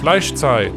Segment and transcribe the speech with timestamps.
[0.00, 0.72] Fleischzeit,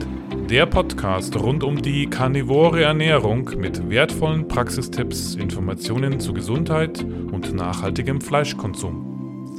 [0.50, 8.20] der Podcast rund um die karnivore Ernährung mit wertvollen Praxistipps, Informationen zu Gesundheit und nachhaltigem
[8.20, 9.56] Fleischkonsum.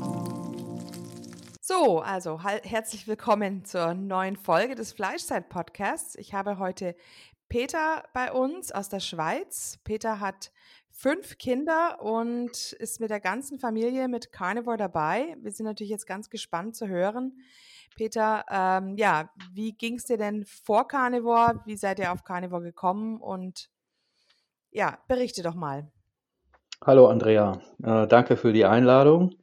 [1.62, 6.16] So, also herzlich willkommen zur neuen Folge des Fleischzeit-Podcasts.
[6.16, 6.94] Ich habe heute
[7.48, 9.78] Peter bei uns aus der Schweiz.
[9.82, 10.52] Peter hat
[10.90, 15.38] fünf Kinder und ist mit der ganzen Familie mit Carnivore dabei.
[15.40, 17.40] Wir sind natürlich jetzt ganz gespannt zu hören.
[17.94, 21.60] Peter, ähm, ja, wie ging es dir denn vor Carnivore?
[21.64, 23.20] Wie seid ihr auf Carnivore gekommen?
[23.20, 23.70] Und
[24.70, 25.90] ja, berichte doch mal.
[26.84, 29.34] Hallo Andrea, äh, danke für die Einladung.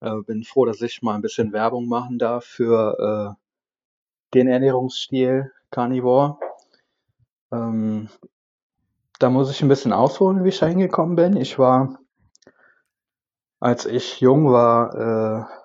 [0.00, 5.50] Äh, bin froh, dass ich mal ein bisschen Werbung machen darf für äh, den Ernährungsstil
[5.70, 6.38] Carnivore.
[7.50, 8.08] Ähm,
[9.18, 11.36] da muss ich ein bisschen ausholen, wie ich da hingekommen bin.
[11.36, 11.98] Ich war,
[13.58, 15.57] als ich jung war, äh,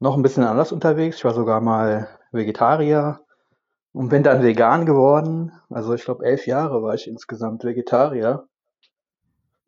[0.00, 1.16] noch ein bisschen anders unterwegs.
[1.16, 3.20] Ich war sogar mal Vegetarier
[3.92, 5.52] und bin dann vegan geworden.
[5.70, 8.46] Also ich glaube, elf Jahre war ich insgesamt Vegetarier.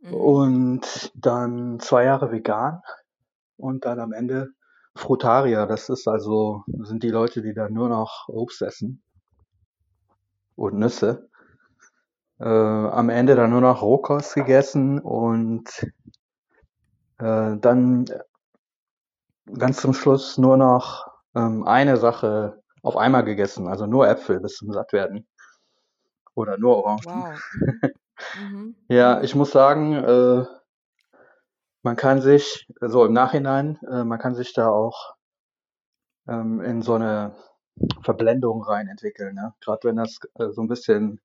[0.00, 0.14] Mhm.
[0.14, 2.80] Und dann zwei Jahre vegan
[3.56, 4.50] und dann am Ende
[4.94, 5.66] Frutarier.
[5.66, 9.02] Das ist also, sind die Leute, die dann nur noch Obst essen
[10.56, 11.30] und Nüsse
[12.40, 15.68] äh, am Ende dann nur noch Rohkost gegessen und
[17.18, 18.06] äh, dann
[19.58, 24.56] ganz zum Schluss nur noch ähm, eine Sache auf einmal gegessen, also nur Äpfel bis
[24.56, 25.26] zum Sattwerden.
[26.34, 27.04] Oder nur Orangen.
[27.04, 27.90] Wow.
[28.38, 28.76] mhm.
[28.88, 30.44] Ja, ich muss sagen, äh,
[31.82, 35.14] man kann sich, so im Nachhinein, äh, man kann sich da auch
[36.28, 37.34] ähm, in so eine
[38.02, 39.34] Verblendung rein entwickeln.
[39.34, 39.54] Ne?
[39.60, 41.20] Gerade wenn das äh, so ein bisschen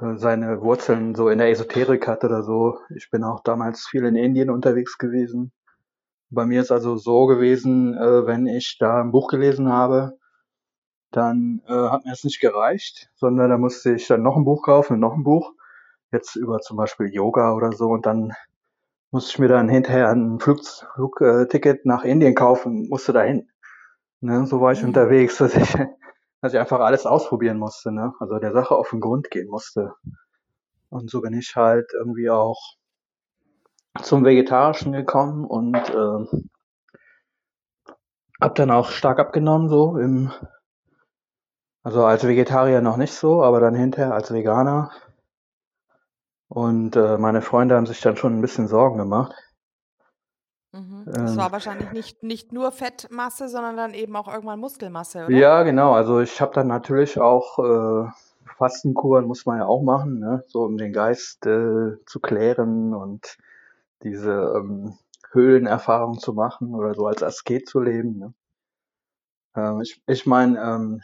[0.00, 2.78] äh, seine Wurzeln so in der Esoterik hat oder so.
[2.94, 5.52] Ich bin auch damals viel in Indien unterwegs gewesen.
[6.30, 10.18] Bei mir ist also so gewesen, äh, wenn ich da ein Buch gelesen habe,
[11.12, 14.62] dann äh, hat mir es nicht gereicht, sondern da musste ich dann noch ein Buch
[14.62, 15.52] kaufen und noch ein Buch.
[16.12, 18.32] Jetzt über zum Beispiel Yoga oder so und dann
[19.10, 23.48] musste ich mir dann hinterher ein Flugticket nach Indien kaufen, musste dahin.
[24.20, 24.88] Ne, so war ich mhm.
[24.88, 25.74] unterwegs, dass ich
[26.42, 28.12] dass ich einfach alles ausprobieren musste, ne?
[28.20, 29.94] Also der Sache auf den Grund gehen musste.
[30.90, 32.76] Und so bin ich halt irgendwie auch
[34.02, 36.38] zum Vegetarischen gekommen und äh,
[38.40, 40.32] hab dann auch stark abgenommen, so im,
[41.82, 44.90] also als Vegetarier noch nicht so, aber dann hinterher als Veganer.
[46.48, 49.34] Und äh, meine Freunde haben sich dann schon ein bisschen Sorgen gemacht.
[50.72, 51.04] Mhm.
[51.06, 55.36] Das ähm, war wahrscheinlich nicht, nicht nur Fettmasse, sondern dann eben auch irgendwann Muskelmasse, oder?
[55.36, 55.92] Ja, genau.
[55.92, 58.10] Also ich habe dann natürlich auch äh,
[58.56, 60.44] Fastenkuren muss man ja auch machen, ne?
[60.48, 63.36] so um den Geist äh, zu klären und
[64.02, 64.98] diese ähm,
[65.32, 68.18] Höhlenerfahrung zu machen oder so als Asket zu leben.
[68.18, 68.34] Ne?
[69.56, 71.02] Ähm, ich ich meine, ähm,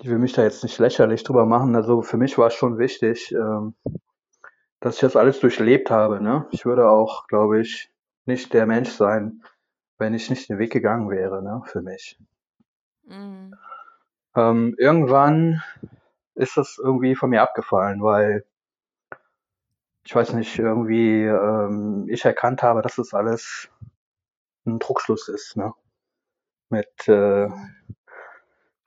[0.00, 1.74] ich will mich da jetzt nicht lächerlich drüber machen.
[1.74, 3.74] Also für mich war es schon wichtig, ähm,
[4.80, 6.20] dass ich das alles durchlebt habe.
[6.20, 6.46] Ne?
[6.50, 7.90] Ich würde auch, glaube ich,
[8.26, 9.42] nicht der Mensch sein,
[9.98, 12.18] wenn ich nicht den Weg gegangen wäre, ne, für mich.
[13.04, 13.54] Mhm.
[14.34, 15.62] Ähm, irgendwann
[16.34, 18.44] ist das irgendwie von mir abgefallen, weil
[20.06, 23.68] ich weiß nicht, irgendwie ähm, ich erkannt habe, dass das alles
[24.64, 25.72] ein Druckschluss ist, ne?
[26.70, 27.48] Mit äh,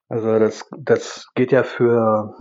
[0.07, 2.35] also das das geht ja für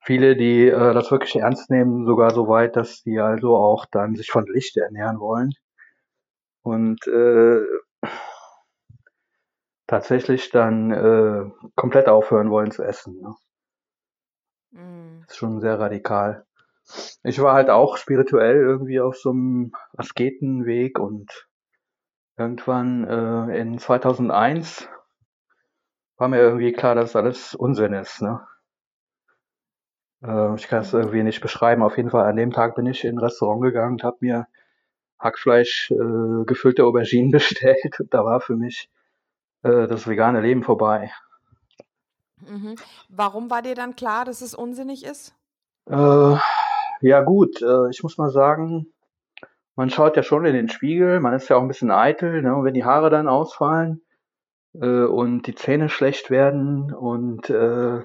[0.00, 4.16] viele, die äh, das wirklich ernst nehmen, sogar so weit, dass die also auch dann
[4.16, 5.54] sich von Licht ernähren wollen.
[6.62, 7.60] Und äh,
[9.86, 13.20] tatsächlich dann äh, komplett aufhören wollen zu essen.
[13.20, 13.34] Ne?
[14.72, 15.20] Mm.
[15.22, 16.46] Das ist schon sehr radikal.
[17.22, 21.48] Ich war halt auch spirituell irgendwie auf so einem Asketenweg und
[22.36, 24.88] irgendwann äh, in 2001
[26.16, 28.22] war mir irgendwie klar, dass alles Unsinn ist.
[28.22, 28.46] Ne?
[30.22, 31.82] Äh, ich kann es irgendwie nicht beschreiben.
[31.82, 34.46] Auf jeden Fall an dem Tag bin ich in ein Restaurant gegangen und habe mir
[35.18, 38.00] Hackfleisch, äh, gefüllte Auberginen bestellt.
[38.00, 38.90] Und da war für mich
[39.62, 41.12] äh, das vegane Leben vorbei.
[42.40, 42.76] Mhm.
[43.08, 45.34] Warum war dir dann klar, dass es unsinnig ist?
[45.86, 46.36] Äh,
[47.08, 48.92] ja gut, äh, ich muss mal sagen,
[49.76, 52.54] man schaut ja schon in den Spiegel, man ist ja auch ein bisschen eitel, ne?
[52.54, 54.02] und wenn die Haare dann ausfallen
[54.74, 58.02] äh, und die Zähne schlecht werden und äh,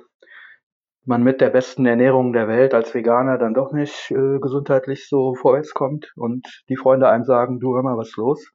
[1.05, 5.33] man mit der besten Ernährung der Welt als Veganer dann doch nicht äh, gesundheitlich so
[5.35, 8.51] vorwärts kommt und die Freunde einem sagen, du hör mal, was los?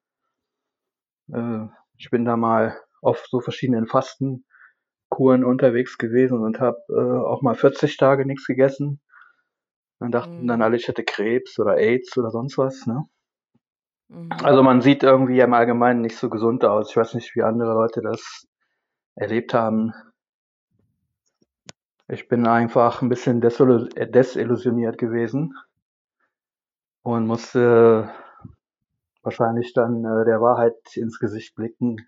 [1.33, 1.67] Äh,
[1.97, 7.55] ich bin da mal auf so verschiedenen Fastenkuren unterwegs gewesen und habe äh, auch mal
[7.55, 9.01] 40 Tage nichts gegessen.
[10.01, 10.47] Dann dachten mhm.
[10.47, 13.05] dann alle, ich hätte Krebs oder AIDS oder sonst was, ne?
[14.09, 14.31] Mhm.
[14.43, 16.91] Also man sieht irgendwie im Allgemeinen nicht so gesund aus.
[16.91, 18.47] Ich weiß nicht, wie andere Leute das
[19.15, 19.93] erlebt haben.
[22.09, 25.55] Ich bin einfach ein bisschen desillusioniert gewesen
[27.03, 28.13] und musste
[29.23, 32.07] wahrscheinlich dann äh, der Wahrheit ins Gesicht blicken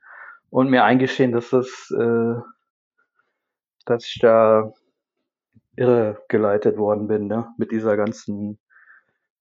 [0.50, 2.34] und mir eingestehen, dass das, äh,
[3.86, 4.70] dass ich da
[5.76, 8.58] irre geleitet worden bin, ne, mit dieser ganzen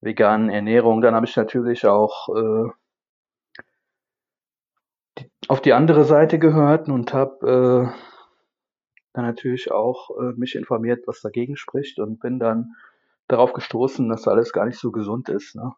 [0.02, 1.02] veganen Ernährung.
[1.02, 2.70] Dann habe ich natürlich auch äh,
[5.18, 8.16] die, auf die andere Seite gehört und habe äh,
[9.14, 12.76] dann natürlich auch äh, mich informiert, was dagegen spricht und bin dann
[13.28, 15.74] darauf gestoßen, dass alles gar nicht so gesund ist, ne?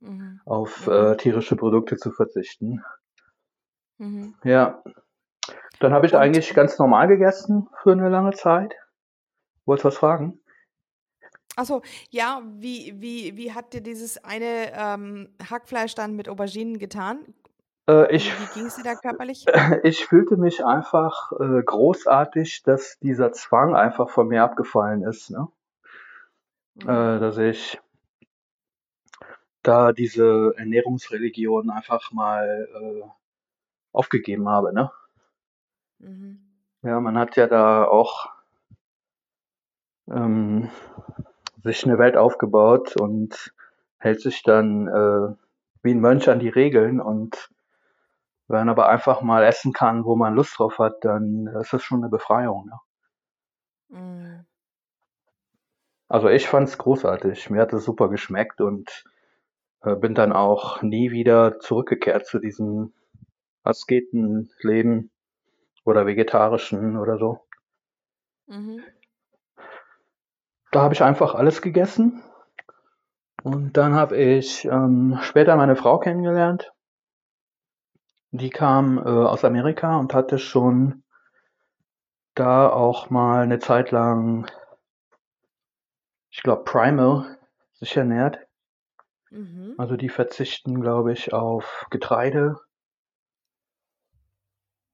[0.00, 0.40] Mhm.
[0.44, 2.84] auf äh, tierische Produkte zu verzichten.
[3.98, 4.34] Mhm.
[4.44, 4.82] Ja.
[5.80, 8.74] Dann habe ich eigentlich ganz normal gegessen für eine lange Zeit.
[9.66, 10.38] Wolltest du was fragen?
[11.56, 17.24] Achso, ja, wie, wie, wie hat dir dieses eine ähm, Hackfleisch dann mit Auberginen getan?
[17.88, 19.44] Äh, ich, wie ging es dir da körperlich?
[19.84, 25.30] Ich fühlte mich einfach äh, großartig, dass dieser Zwang einfach von mir abgefallen ist.
[25.30, 25.48] Ne?
[26.74, 26.88] Mhm.
[26.88, 27.80] Äh, dass ich
[29.62, 33.08] da diese Ernährungsreligion einfach mal äh,
[33.92, 34.72] aufgegeben habe.
[34.72, 34.90] Ne?
[35.98, 36.40] Mhm.
[36.82, 38.33] Ja, man hat ja da auch
[40.10, 40.70] ähm,
[41.62, 43.52] sich eine Welt aufgebaut und
[43.98, 45.34] hält sich dann äh,
[45.82, 47.50] wie ein Mönch an die Regeln und
[48.46, 51.82] wenn man aber einfach mal essen kann, wo man Lust drauf hat, dann ist das
[51.82, 52.70] schon eine Befreiung.
[53.88, 53.98] Ne?
[53.98, 54.46] Mm.
[56.08, 57.48] Also ich fand es großartig.
[57.48, 59.04] Mir hat es super geschmeckt und
[59.80, 62.92] äh, bin dann auch nie wieder zurückgekehrt zu diesem
[63.62, 65.10] Asketenleben
[65.84, 67.40] oder vegetarischen oder so.
[68.46, 68.82] Mhm.
[70.74, 72.22] Da habe ich einfach alles gegessen.
[73.42, 76.74] Und dann habe ich ähm, später meine Frau kennengelernt
[78.34, 81.04] die kam äh, aus Amerika und hatte schon
[82.34, 84.50] da auch mal eine Zeit lang,
[86.30, 87.38] ich glaube, Primal
[87.74, 88.40] sich ernährt.
[89.30, 89.74] Mhm.
[89.78, 92.56] Also die verzichten, glaube ich, auf Getreide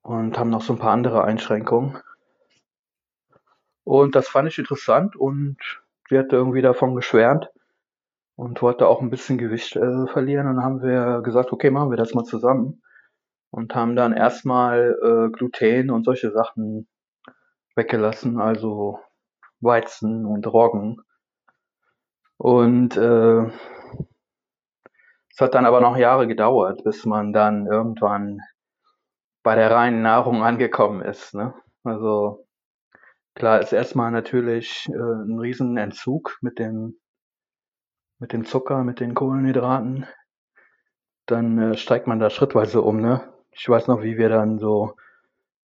[0.02, 1.98] und haben noch so ein paar andere Einschränkungen.
[3.90, 5.56] Und das fand ich interessant und
[6.08, 7.50] sie hatte irgendwie davon geschwärmt
[8.36, 10.46] und wollte auch ein bisschen Gewicht äh, verlieren.
[10.46, 12.84] Und dann haben wir gesagt, okay, machen wir das mal zusammen
[13.50, 16.86] und haben dann erstmal äh, Gluten und solche Sachen
[17.74, 19.00] weggelassen, also
[19.58, 21.02] Weizen und Roggen.
[22.36, 23.50] Und äh,
[25.30, 28.38] es hat dann aber noch Jahre gedauert, bis man dann irgendwann
[29.42, 31.34] bei der reinen Nahrung angekommen ist.
[31.34, 31.54] Ne?
[31.82, 32.46] Also
[33.34, 36.98] klar ist erstmal natürlich äh, ein Riesenentzug mit dem
[38.18, 40.06] mit dem Zucker, mit den Kohlenhydraten.
[41.26, 43.32] Dann äh, steigt man da schrittweise um, ne?
[43.52, 44.94] Ich weiß noch, wie wir dann so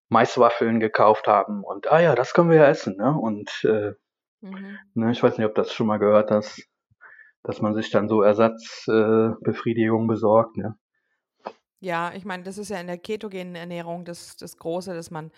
[0.08, 3.12] Maiswaffeln gekauft haben und ah ja, das können wir ja essen, ne?
[3.12, 3.92] Und äh,
[4.40, 4.78] mhm.
[4.94, 6.66] ne, ich weiß nicht, ob das schon mal gehört hast,
[7.42, 10.76] dass man sich dann so Ersatzbefriedigung äh, besorgt, ne?
[11.80, 15.30] Ja, ich meine, das ist ja in der ketogenen Ernährung das, das Große, dass man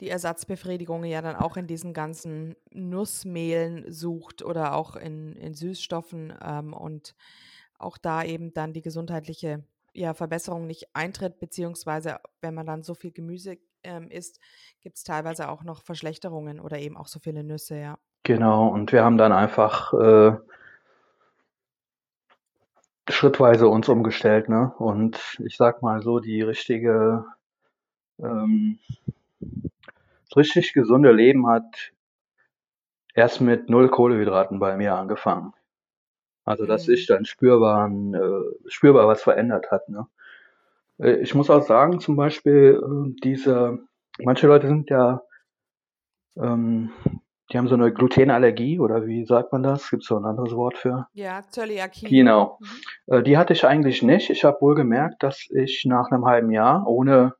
[0.00, 6.32] die Ersatzbefriedigung ja dann auch in diesen ganzen Nussmehlen sucht oder auch in, in Süßstoffen
[6.42, 7.14] ähm, und
[7.78, 12.94] auch da eben dann die gesundheitliche ja, Verbesserung nicht eintritt, beziehungsweise wenn man dann so
[12.94, 14.40] viel Gemüse ähm, isst,
[14.80, 17.98] gibt es teilweise auch noch Verschlechterungen oder eben auch so viele Nüsse, ja.
[18.22, 20.36] Genau, und wir haben dann einfach äh,
[23.08, 24.72] schrittweise uns umgestellt, ne?
[24.78, 27.24] Und ich sag mal so, die richtige,
[28.18, 28.78] ähm,
[30.36, 31.92] richtig gesunde Leben hat
[33.14, 35.52] erst mit null Kohlehydraten bei mir angefangen.
[36.44, 37.14] Also dass sich mhm.
[37.14, 39.88] dann spürbar, äh, spürbar was verändert hat.
[39.88, 40.06] Ne?
[40.98, 43.78] Äh, ich muss auch sagen, zum Beispiel äh, diese,
[44.18, 45.22] manche Leute sind ja,
[46.36, 46.90] ähm,
[47.52, 49.90] die haben so eine Glutenallergie oder wie sagt man das?
[49.90, 51.08] Gibt es so ein anderes Wort für?
[51.12, 52.06] Ja, Zöliakie.
[52.08, 52.58] Genau.
[52.60, 53.14] Mhm.
[53.14, 54.30] Äh, die hatte ich eigentlich nicht.
[54.30, 57.34] Ich habe wohl gemerkt, dass ich nach einem halben Jahr ohne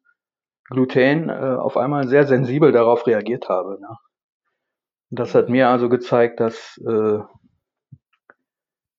[0.71, 3.79] Gluten äh, auf einmal sehr sensibel darauf reagiert habe.
[3.81, 3.97] Ne?
[5.11, 7.19] Das hat mir also gezeigt, dass äh,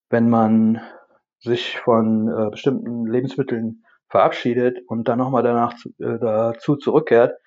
[0.10, 0.82] wenn man
[1.40, 7.40] sich von äh, bestimmten Lebensmitteln verabschiedet und dann nochmal danach äh, dazu zurückkehrt,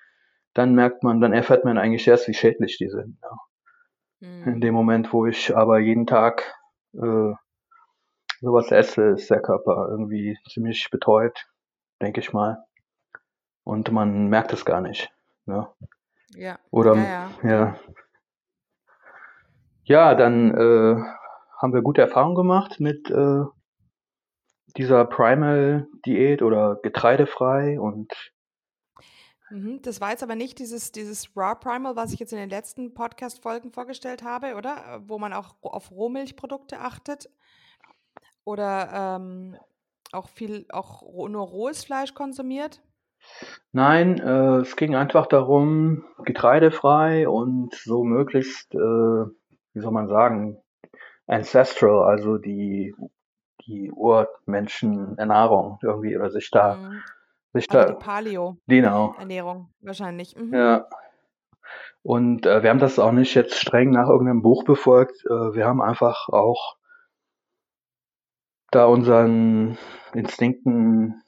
[0.53, 3.19] dann merkt man, dann erfährt man eigentlich erst, wie schädlich die sind.
[3.21, 4.27] Ja.
[4.27, 4.53] Mhm.
[4.53, 6.55] In dem Moment, wo ich aber jeden Tag
[6.93, 7.33] äh,
[8.41, 11.47] sowas esse, ist der Körper irgendwie ziemlich betäubt,
[12.01, 12.63] denke ich mal.
[13.65, 15.11] Und man merkt es gar nicht.
[15.45, 15.67] Ne?
[16.29, 16.57] Ja.
[16.71, 17.49] Oder ja, ja.
[17.49, 17.75] ja.
[19.83, 20.95] ja dann äh,
[21.57, 23.43] haben wir gute Erfahrungen gemacht mit äh,
[24.77, 28.13] dieser Primal-Diät oder getreidefrei und
[29.51, 32.49] Mhm, das war jetzt aber nicht dieses, dieses Raw Primal, was ich jetzt in den
[32.49, 35.03] letzten Podcast-Folgen vorgestellt habe, oder?
[35.05, 37.29] Wo man auch auf Rohmilchprodukte achtet.
[38.43, 39.57] Oder ähm,
[40.11, 42.81] auch viel, auch nur rohes Fleisch konsumiert.
[43.71, 50.57] Nein, äh, es ging einfach darum, getreidefrei und so möglichst, äh, wie soll man sagen,
[51.27, 52.95] ancestral, also die,
[53.65, 57.03] die Urmenschen-Ernährung irgendwie oder sich da Mhm.
[57.53, 60.35] sich Also da die Paleo genau, Ernährung wahrscheinlich.
[60.35, 60.53] Mhm.
[60.53, 60.87] ja.
[62.03, 65.25] Und äh, wir haben das auch nicht jetzt streng nach irgendeinem Buch befolgt.
[65.25, 66.77] Äh, wir haben einfach auch
[68.69, 69.77] da unseren
[70.13, 71.23] Instinkten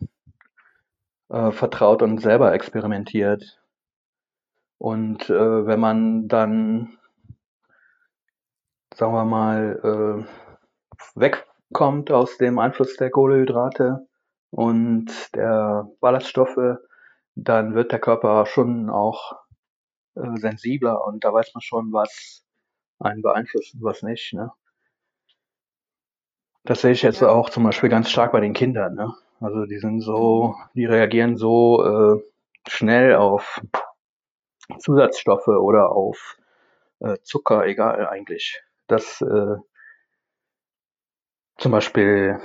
[1.29, 3.61] äh, vertraut und selber experimentiert.
[4.77, 6.97] Und äh, wenn man dann,
[8.93, 14.07] sagen wir mal, äh, wegkommt aus dem Einfluss der Kohlenhydrate
[14.51, 16.77] und der Ballaststoffe,
[17.35, 19.35] dann wird der Körper schon auch
[20.15, 22.43] äh, sensibler und da weiß man schon, was
[22.99, 24.33] einen beeinflusst und was nicht.
[24.33, 24.51] Ne?
[26.63, 28.95] Das sehe ich jetzt auch zum Beispiel ganz stark bei den Kindern.
[28.95, 29.13] Ne?
[29.39, 32.23] Also die sind so, die reagieren so äh,
[32.67, 33.61] schnell auf
[34.79, 36.37] Zusatzstoffe oder auf
[36.99, 38.63] äh, Zucker, egal eigentlich.
[38.87, 39.55] Das äh,
[41.57, 42.39] zum Beispiel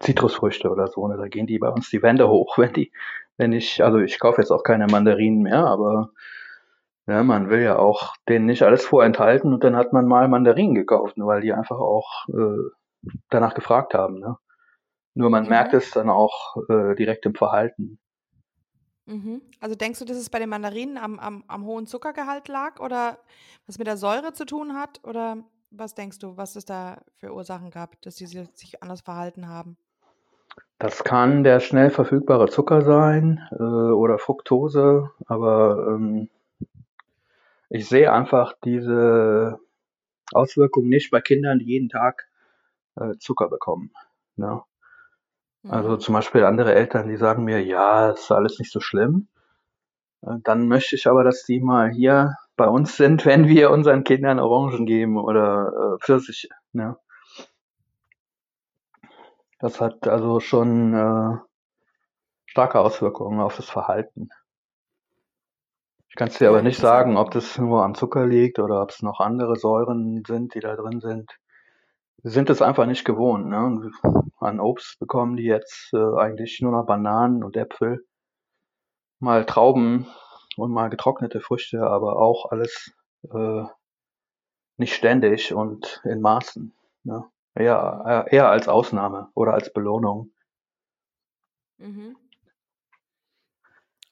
[0.00, 2.92] Zitrusfrüchte oder so, ne, da gehen die bei uns die Wände hoch, wenn die,
[3.38, 6.10] wenn ich, also ich kaufe jetzt auch keine Mandarinen mehr, aber
[7.06, 10.74] ja, man will ja auch denen nicht alles vorenthalten und dann hat man mal Mandarinen
[10.74, 14.20] gekauft, ne, weil die einfach auch äh, danach gefragt haben.
[14.20, 14.36] Ne?
[15.14, 15.48] Nur man Mhm.
[15.48, 17.98] merkt es dann auch äh, direkt im Verhalten.
[19.06, 19.42] Mhm.
[19.60, 23.18] Also denkst du, dass es bei den Mandarinen am, am, am hohen Zuckergehalt lag oder
[23.66, 25.00] was mit der Säure zu tun hat?
[25.04, 29.48] Oder was denkst du, was es da für Ursachen gab, dass sie sich anders verhalten
[29.48, 29.76] haben?
[30.78, 36.28] Das kann der schnell verfügbare Zucker sein äh, oder Fructose, aber ähm,
[37.68, 39.58] ich sehe einfach diese
[40.32, 42.28] Auswirkungen nicht bei Kindern, die jeden Tag
[42.96, 43.92] äh, Zucker bekommen.
[44.36, 44.62] Ne?
[45.68, 46.00] Also Mhm.
[46.00, 49.28] zum Beispiel andere Eltern, die sagen mir, ja, ist alles nicht so schlimm.
[50.22, 54.04] Äh, Dann möchte ich aber, dass die mal hier bei uns sind, wenn wir unseren
[54.04, 56.48] Kindern Orangen geben oder äh, Pfirsiche.
[56.72, 56.96] Ne?
[59.58, 61.38] Das hat also schon äh,
[62.46, 64.28] starke Auswirkungen auf das Verhalten.
[66.08, 68.90] Ich kann es dir aber nicht sagen, ob das nur am Zucker liegt oder ob
[68.90, 71.36] es noch andere Säuren sind, die da drin sind.
[72.26, 73.46] Sind es einfach nicht gewohnt.
[73.48, 73.92] Ne?
[74.38, 78.06] An Obst bekommen die jetzt äh, eigentlich nur noch Bananen und Äpfel,
[79.18, 80.06] mal Trauben
[80.56, 82.94] und mal getrocknete Früchte, aber auch alles
[83.30, 83.64] äh,
[84.78, 86.74] nicht ständig und in Maßen.
[87.02, 87.24] Ne?
[87.54, 90.32] Eher, eher als Ausnahme oder als Belohnung.
[91.76, 92.16] Mhm.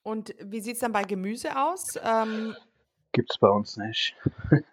[0.02, 1.98] Und wie sieht es dann bei Gemüse aus?
[2.02, 2.54] Ähm,
[3.12, 4.14] Gibt's bei uns nicht.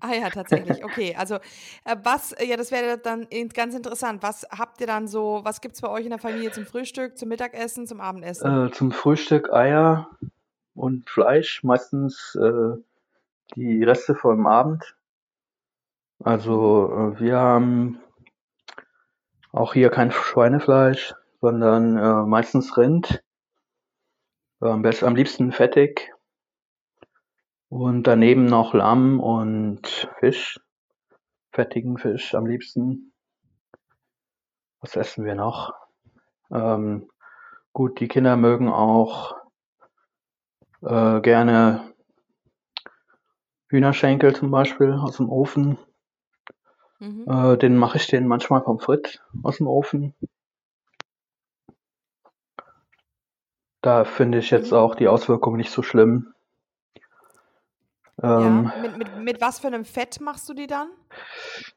[0.00, 0.84] ah ja, tatsächlich.
[0.84, 1.36] Okay, also
[1.84, 4.22] äh, was, äh, ja, das wäre dann ganz interessant.
[4.22, 7.16] Was habt ihr dann so, was gibt es bei euch in der Familie zum Frühstück,
[7.18, 8.66] zum Mittagessen, zum Abendessen?
[8.66, 10.10] Äh, zum Frühstück Eier
[10.74, 12.76] und Fleisch, meistens äh,
[13.54, 14.96] die Reste vom Abend.
[16.22, 18.00] Also äh, wir haben
[19.52, 23.22] auch hier kein Schweinefleisch, sondern äh, meistens Rind.
[24.60, 26.12] Am besten, am liebsten fettig.
[27.68, 30.60] Und daneben noch Lamm und Fisch.
[31.50, 33.12] Fettigen Fisch am liebsten.
[34.80, 35.74] Was essen wir noch?
[36.50, 37.10] Ähm,
[37.72, 39.36] gut, die Kinder mögen auch
[40.82, 41.92] äh, gerne
[43.68, 45.78] Hühnerschenkel zum Beispiel aus dem Ofen.
[47.00, 47.24] Mhm.
[47.28, 50.14] Äh, den mache ich den manchmal vom Frit aus dem Ofen.
[53.82, 54.78] Da finde ich jetzt Mhm.
[54.78, 56.32] auch die Auswirkungen nicht so schlimm.
[58.22, 60.88] Ähm, Ja, mit, mit, mit was für einem Fett machst du die dann?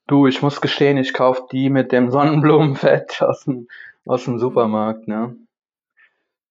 [0.08, 3.68] du, ich muss gestehen, ich kaufe die mit dem Sonnenblumenfett aus dem,
[4.06, 5.36] aus dem Supermarkt, ne?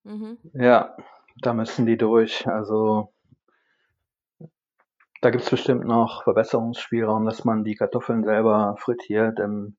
[0.04, 0.38] Mhm.
[0.54, 0.96] Ja,
[1.42, 2.46] da müssen die durch.
[2.46, 3.12] Also
[5.20, 9.76] da gibt's bestimmt noch Verbesserungsspielraum, dass man die Kartoffeln selber frittiert im,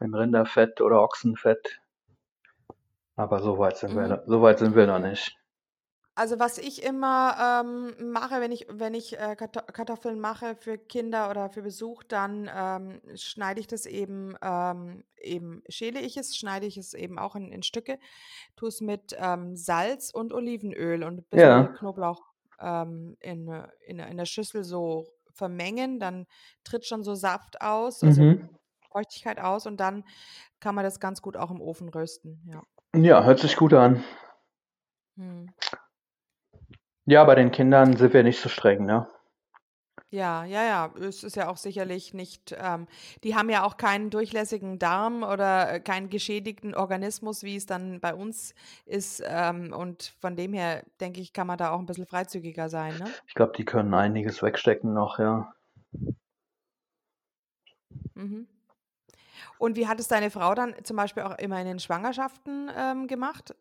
[0.00, 1.80] im Rinderfett oder Ochsenfett.
[3.16, 4.08] Aber so weit sind wir, Mhm.
[4.08, 5.36] da- so weit sind wir noch nicht.
[6.20, 10.76] Also was ich immer ähm, mache, wenn ich, wenn ich äh, Karto- Kartoffeln mache für
[10.76, 16.36] Kinder oder für Besuch, dann ähm, schneide ich das eben, ähm, eben schäle ich es,
[16.36, 17.98] schneide ich es eben auch in, in Stücke,
[18.54, 21.62] tue es mit ähm, Salz und Olivenöl und ein bisschen Ja.
[21.78, 22.20] Knoblauch
[22.60, 23.48] ähm, in,
[23.86, 26.26] in, in der Schüssel so vermengen, dann
[26.64, 28.50] tritt schon so Saft aus, also Mhm.
[28.92, 30.04] Feuchtigkeit aus und dann
[30.60, 32.42] kann man das ganz gut auch im Ofen rösten.
[32.52, 32.62] Ja,
[32.94, 34.04] Ja, hört sich gut an.
[35.16, 35.50] hm.
[37.10, 39.08] Ja, bei den Kindern sind wir nicht so streng, ne?
[40.10, 40.94] Ja, ja, ja.
[41.00, 42.86] Es ist ja auch sicherlich nicht, ähm,
[43.24, 47.98] die haben ja auch keinen durchlässigen Darm oder äh, keinen geschädigten Organismus, wie es dann
[47.98, 48.54] bei uns
[48.86, 49.24] ist.
[49.26, 52.96] Ähm, und von dem her, denke ich, kann man da auch ein bisschen freizügiger sein,
[52.98, 53.06] ne?
[53.26, 55.52] Ich glaube, die können einiges wegstecken noch, ja.
[58.14, 58.46] Mhm.
[59.58, 63.06] Und wie hat es deine Frau dann zum Beispiel auch immer in den Schwangerschaften ähm,
[63.06, 63.54] gemacht?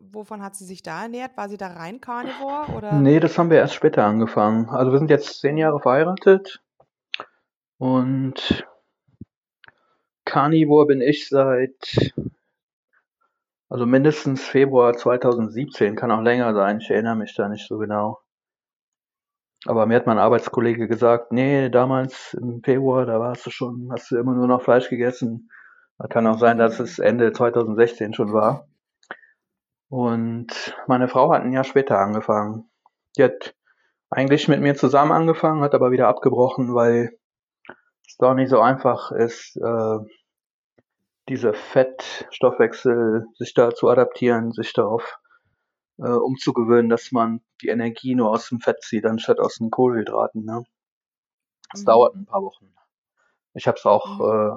[0.00, 1.36] Wovon hat sie sich da ernährt?
[1.36, 2.92] War sie da rein Carnivore oder?
[2.92, 4.68] Nee, das haben wir erst später angefangen.
[4.68, 6.62] Also wir sind jetzt zehn Jahre verheiratet
[7.78, 8.66] und
[10.24, 12.12] Carnivore bin ich seit,
[13.68, 18.20] also mindestens Februar 2017, kann auch länger sein, ich erinnere mich da nicht so genau.
[19.68, 24.10] Aber mir hat mein Arbeitskollege gesagt, nee, damals im Februar, da warst du schon, hast
[24.10, 25.50] du immer nur noch Fleisch gegessen.
[25.98, 28.66] Da kann auch sein, dass es Ende 2016 schon war.
[29.90, 32.70] Und meine Frau hat ein Jahr später angefangen.
[33.18, 33.54] Die hat
[34.08, 37.18] eigentlich mit mir zusammen angefangen, hat aber wieder abgebrochen, weil
[38.06, 39.98] es doch nicht so einfach ist, äh,
[41.28, 45.18] diese Fettstoffwechsel sich da zu adaptieren, sich darauf
[45.98, 50.44] äh, umzugewöhnen, dass man die Energie nur aus dem Fett zieht, anstatt aus den Kohlenhydraten.
[50.44, 50.64] Ne?
[51.72, 51.86] Das Mhm.
[51.86, 52.74] dauert ein paar Wochen.
[53.54, 54.24] Ich habe es auch Mhm.
[54.54, 54.56] äh,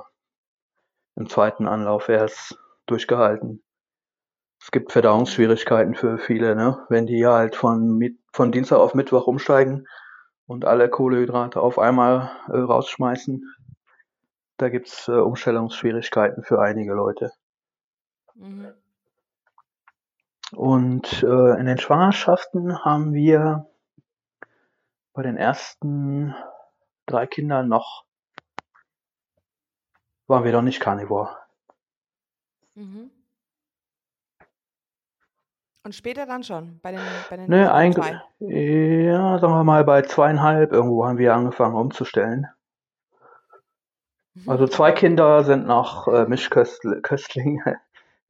[1.16, 3.64] im zweiten Anlauf erst durchgehalten.
[4.62, 6.86] Es gibt Verdauungsschwierigkeiten für viele, ne?
[6.90, 8.00] wenn die halt von,
[8.32, 9.88] von Dienstag auf Mittwoch umsteigen
[10.46, 13.44] und alle Kohlenhydrate auf einmal äh, rausschmeißen.
[14.58, 17.32] Da gibt's äh, Umstellungsschwierigkeiten für einige Leute.
[18.36, 18.81] Mhm.
[20.54, 23.68] Und äh, in den Schwangerschaften haben wir
[25.14, 26.36] bei den ersten
[27.06, 28.06] drei Kindern noch,
[30.28, 31.36] waren wir noch nicht Carnivore.
[32.76, 33.12] Mhm.
[35.84, 39.84] Und später dann schon, bei den, bei den Ne, anderen eigentlich, ja, sagen wir mal,
[39.84, 42.48] bei zweieinhalb irgendwo haben wir angefangen umzustellen.
[44.46, 47.80] Also zwei Kinder sind noch äh, Mischköstlinge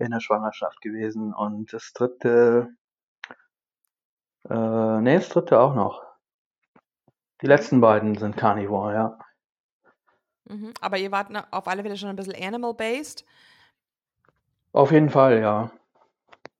[0.01, 2.69] in der Schwangerschaft gewesen und das dritte,
[4.49, 6.03] äh, nee, das dritte auch noch.
[7.41, 9.19] Die letzten beiden sind Carnivore, ja.
[10.45, 10.73] Mhm.
[10.81, 13.25] Aber ihr wart na- auf alle Fälle schon ein bisschen animal-based
[14.73, 15.71] Auf jeden Fall, ja.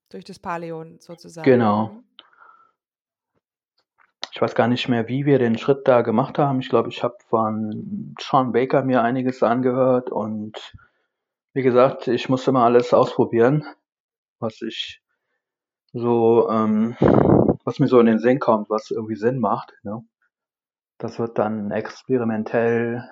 [0.10, 1.45] durch das Paleo sozusagen.
[1.45, 1.88] Genau.
[1.88, 2.04] Mhm.
[4.34, 6.62] Ich weiß gar nicht mehr, wie wir den Schritt da gemacht haben.
[6.62, 10.73] Ich glaube, ich habe von Sean Baker mir einiges angehört und
[11.54, 13.66] wie gesagt, ich musste mal alles ausprobieren,
[14.40, 15.02] was ich
[15.94, 16.96] so, ähm,
[17.66, 19.74] was mir so in den Sinn kommt, was irgendwie Sinn macht.
[19.84, 20.02] Ne?
[20.98, 23.04] Das wird dann experimentell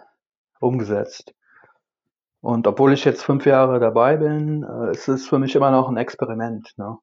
[0.60, 1.34] umgesetzt.
[2.42, 5.90] Und obwohl ich jetzt fünf Jahre dabei bin, äh, ist es für mich immer noch
[5.90, 6.72] ein Experiment.
[6.78, 6.98] Ne?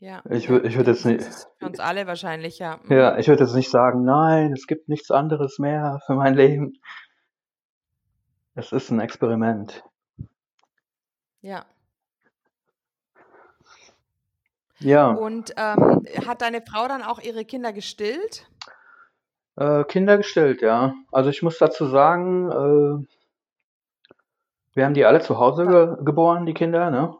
[0.00, 2.80] Ja, Ich ja, würde, ich würde jetzt nicht, ist für uns alle wahrscheinlich, ja.
[2.88, 3.18] ja, Mhm.
[3.20, 6.72] ich würde jetzt nicht sagen, nein, es gibt nichts anderes mehr für mein Leben.
[8.56, 9.84] Es ist ein Experiment.
[11.44, 11.66] Ja.
[14.78, 18.46] Ja, Und ähm, hat deine Frau dann auch ihre Kinder gestillt?
[19.56, 20.94] äh, Kinder gestillt, ja.
[21.12, 23.06] Also ich muss dazu sagen, äh,
[24.74, 27.14] wir haben die alle zu Hause ge geboren, die Kinder, ne?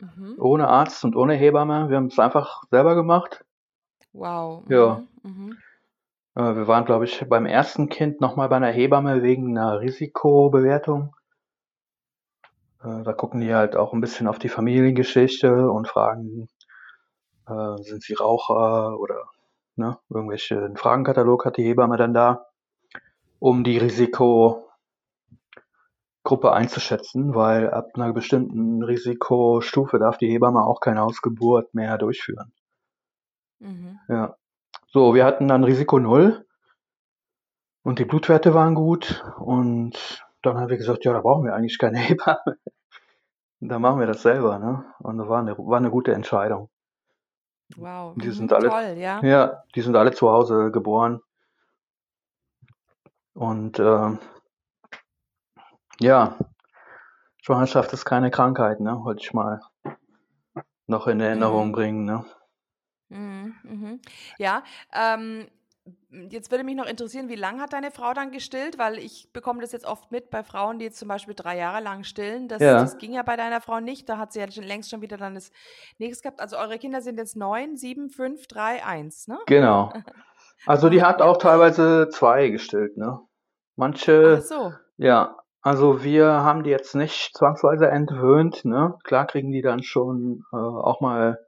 [0.00, 0.34] Mhm.
[0.38, 1.88] Ohne Arzt und ohne Hebamme.
[1.88, 3.44] Wir haben es einfach selber gemacht.
[4.12, 4.64] Wow.
[4.68, 5.00] Ja.
[5.22, 5.30] Mhm.
[5.30, 5.56] Mhm.
[6.34, 11.14] Äh, wir waren, glaube ich, beim ersten Kind nochmal bei einer Hebamme wegen einer Risikobewertung.
[12.84, 16.48] Äh, da gucken die halt auch ein bisschen auf die Familiengeschichte und fragen,
[17.48, 19.24] äh, sind sie Raucher oder
[19.76, 22.46] ne, irgendwelche Fragenkatalog hat die Hebamme dann da,
[23.38, 24.64] um die Risikogruppe
[26.44, 32.52] einzuschätzen, weil ab einer bestimmten Risikostufe darf die Hebamme auch keine Ausgeburt mehr durchführen.
[33.58, 33.98] Mhm.
[34.08, 34.36] Ja.
[34.88, 36.46] So, wir hatten dann Risiko null
[37.82, 41.78] und die Blutwerte waren gut und dann haben wir gesagt, ja, da brauchen wir eigentlich
[41.78, 42.58] keine Hebamme.
[43.60, 44.84] Da machen wir das selber, ne?
[44.98, 46.68] Und das war eine, war eine gute Entscheidung.
[47.76, 48.14] Wow.
[48.16, 48.32] Die Mhm.
[48.32, 49.22] sind alle, Toll, ja.
[49.22, 51.20] ja, die sind alle zu Hause geboren.
[53.32, 54.10] Und äh,
[56.00, 56.36] ja,
[57.42, 58.98] Schwangerschaft ist keine Krankheit, ne?
[59.02, 59.60] Wollte ich mal
[60.86, 61.72] noch in Erinnerung Mhm.
[61.72, 62.24] bringen, ne?
[63.08, 63.54] Mhm.
[63.62, 64.00] Mhm.
[64.38, 65.48] Ja, ähm,
[66.10, 68.78] jetzt würde mich noch interessieren, wie lange hat deine Frau dann gestillt?
[68.78, 71.82] Weil ich bekomme das jetzt oft mit bei Frauen, die jetzt zum Beispiel drei Jahre
[71.82, 72.48] lang stillen.
[72.48, 74.08] Das, Ja, das ging ja bei deiner Frau nicht.
[74.08, 75.50] Da hat sie ja schon längst schon wieder dann das
[75.98, 76.40] nächste gehabt.
[76.40, 79.38] Also eure Kinder sind jetzt neun, sieben, fünf, drei, eins, ne?
[79.46, 79.92] genau.
[80.66, 83.20] Also die Ah, hat auch teilweise zwei gestillt, ne?
[84.22, 84.72] Ach Manche, so.
[84.96, 88.98] ja, Also wir haben die jetzt nicht zwangsweise entwöhnt, ne?
[89.04, 91.38] Klar kriegen die dann schon äh, auch mal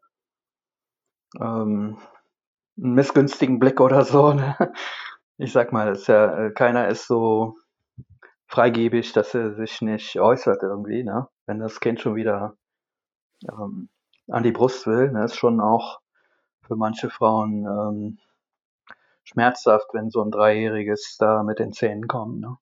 [1.41, 1.99] ähm,
[2.77, 4.33] einen missgünstigen Blick oder so.
[4.33, 4.57] Ne?
[5.39, 7.57] Ich sag mal, ist ja, äh, keiner ist so
[8.47, 11.29] freigebig, dass er sich nicht äußert irgendwie, ne?
[11.47, 12.57] Wenn das Kind schon wieder
[13.51, 13.89] ähm,
[14.29, 15.25] an die Brust will, ne?
[15.25, 16.01] ist schon auch
[16.63, 18.19] für manche Frauen ähm,
[19.25, 22.41] schmerzhaft, wenn so ein Dreijähriges da mit den Zähnen kommt.
[22.41, 22.57] Ne?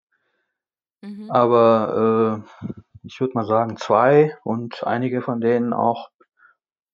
[1.03, 1.31] Mhm.
[1.31, 2.69] Aber äh,
[3.05, 6.11] ich würde mal sagen zwei und einige von denen auch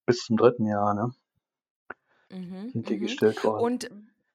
[0.06, 1.12] bis zum dritten Jahr, ne?
[2.30, 2.70] Mhm.
[2.70, 3.44] Sind die mhm.
[3.44, 3.64] worden.
[3.64, 3.90] Und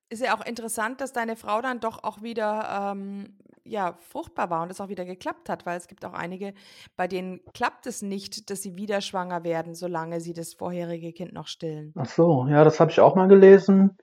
[0.10, 4.62] ist ja auch interessant, dass deine Frau dann doch auch wieder ähm, ja, fruchtbar war
[4.62, 6.53] und es auch wieder geklappt hat, weil es gibt auch einige,
[6.95, 11.34] bei denen klappt es nicht, dass sie wieder schwanger werden, solange sie das vorherige Kind
[11.34, 11.91] noch stillen.
[11.97, 13.97] Ach so, ja, das habe ich auch mal gelesen.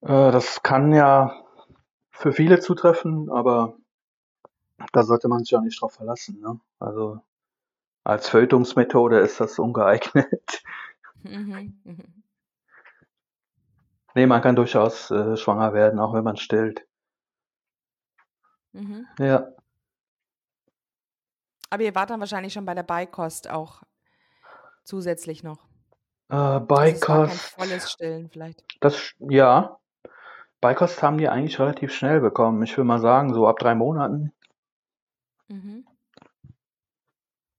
[0.00, 1.44] Äh, das kann ja
[2.10, 3.76] für viele zutreffen, aber
[4.92, 6.40] da sollte man sich auch nicht drauf verlassen.
[6.40, 6.58] Ne?
[6.80, 7.20] Also
[8.02, 10.62] als Fötungsmethode ist das ungeeignet.
[11.24, 12.22] Mhm, mhm.
[14.14, 16.86] Nee, man kann durchaus äh, schwanger werden, auch wenn man stillt.
[18.72, 19.06] Mhm.
[19.18, 19.48] Ja.
[21.70, 23.82] Aber ihr wart dann wahrscheinlich schon bei der Beikost auch
[24.84, 25.66] zusätzlich noch.
[26.30, 27.08] Äh, Beikost.
[27.08, 28.64] Also volles Stillen vielleicht.
[28.80, 29.78] Das, ja.
[30.60, 32.62] Beikost haben die eigentlich relativ schnell bekommen.
[32.62, 34.32] Ich will mal sagen, so ab drei Monaten.
[35.48, 35.86] Mhm.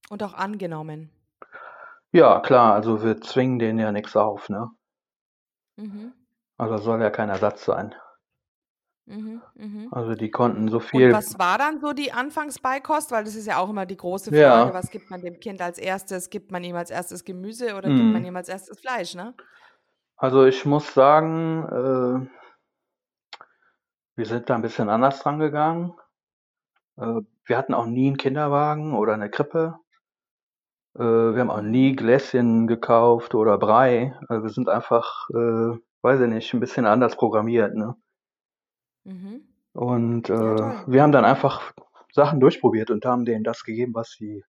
[0.10, 1.12] Und auch angenommen.
[2.12, 4.72] Ja, klar, also wir zwingen denen ja nichts auf, ne?
[5.76, 6.14] Mhm.
[6.60, 7.96] Also soll ja kein Ersatz sein.
[9.06, 9.88] Mhm, mh.
[9.92, 11.08] Also die konnten so viel.
[11.08, 13.12] Und was war dann so die Anfangsbeikost?
[13.12, 14.74] Weil das ist ja auch immer die große Frage, ja.
[14.74, 16.30] was gibt man dem Kind als erstes?
[16.30, 17.96] Gibt man ihm als erstes Gemüse oder mhm.
[17.96, 19.34] gibt man ihm als erstes Fleisch, ne?
[20.18, 22.28] Also ich muss sagen, äh,
[24.18, 25.94] wir sind da ein bisschen anders dran gegangen.
[26.98, 29.80] Äh, wir hatten auch nie einen Kinderwagen oder eine Krippe.
[30.96, 34.14] Äh, wir haben auch nie Gläschen gekauft oder Brei.
[34.28, 37.76] Also wir sind einfach, äh, weiß ich nicht, ein bisschen anders programmiert.
[37.76, 37.96] Ne?
[39.04, 39.42] Mhm.
[39.74, 41.74] Und äh, ja, wir haben dann einfach
[42.12, 44.44] Sachen durchprobiert und haben denen das gegeben, was sie,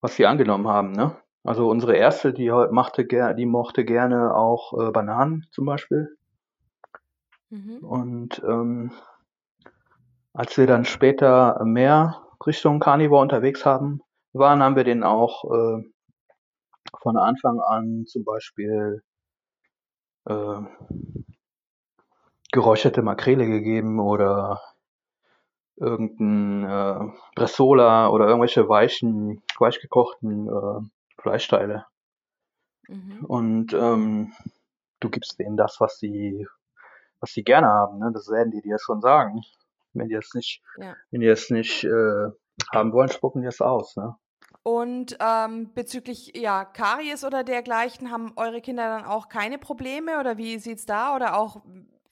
[0.00, 0.92] was sie angenommen haben.
[0.92, 1.16] Ne?
[1.44, 6.16] Also unsere erste, die machte die mochte gerne auch äh, Bananen zum Beispiel.
[7.50, 7.78] Mhm.
[7.78, 8.92] Und ähm,
[10.32, 14.00] als wir dann später mehr Richtung Carnivore unterwegs haben,
[14.32, 15.82] waren, haben wir den auch äh,
[17.00, 19.02] von Anfang an zum Beispiel
[20.26, 20.60] äh,
[22.52, 24.62] geräucherte Makrele gegeben oder
[25.76, 31.86] irgendein äh, Bressola oder irgendwelche weichen, weich gekochten äh, Fleischteile.
[32.88, 33.24] Mhm.
[33.24, 34.32] Und ähm,
[35.00, 36.46] du gibst denen das, was sie,
[37.20, 37.98] was sie gerne haben.
[37.98, 38.10] Ne?
[38.12, 39.42] Das werden die dir schon sagen.
[39.92, 40.94] Wenn die es nicht, ja.
[41.10, 42.30] wenn die es nicht äh,
[42.72, 43.96] haben wollen, spucken die es aus.
[43.96, 44.16] Ne?
[44.66, 50.38] Und ähm, bezüglich ja, Karies oder dergleichen, haben eure Kinder dann auch keine Probleme oder
[50.38, 51.14] wie sieht es da?
[51.14, 51.62] Oder auch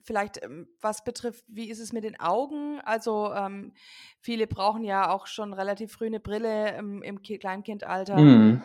[0.03, 2.81] vielleicht ähm, was betrifft, wie ist es mit den Augen?
[2.85, 3.73] Also ähm,
[4.21, 8.19] viele brauchen ja auch schon relativ früh eine Brille im, im Kleinkindalter.
[8.19, 8.63] Mhm.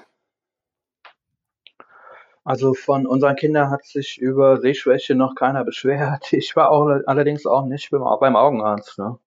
[2.44, 6.32] Also von unseren Kindern hat sich über Sehschwäche noch keiner beschwert.
[6.32, 9.00] Ich war auch allerdings auch nicht beim, beim Augenarzt.
[9.00, 9.18] Ne?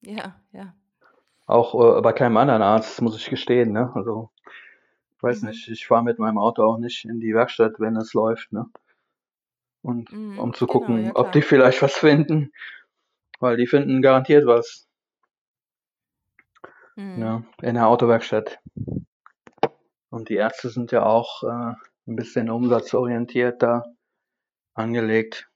[0.00, 0.72] Ja, ja.
[1.52, 3.72] Auch äh, bei keinem anderen Arzt, muss ich gestehen.
[3.72, 3.92] Ne?
[3.94, 4.30] Also,
[5.16, 5.48] ich weiß mhm.
[5.50, 8.52] nicht, ich fahre mit meinem Auto auch nicht in die Werkstatt, wenn es läuft.
[8.52, 8.70] Ne?
[9.82, 12.52] Und mhm, um zu genau, gucken, ja, ob die vielleicht was finden.
[13.38, 14.88] Weil die finden garantiert was.
[16.96, 17.20] Mhm.
[17.20, 18.58] Ja, in der Autowerkstatt.
[20.10, 21.74] Und die Ärzte sind ja auch äh,
[22.06, 23.84] ein bisschen umsatzorientiert da
[24.74, 25.48] angelegt.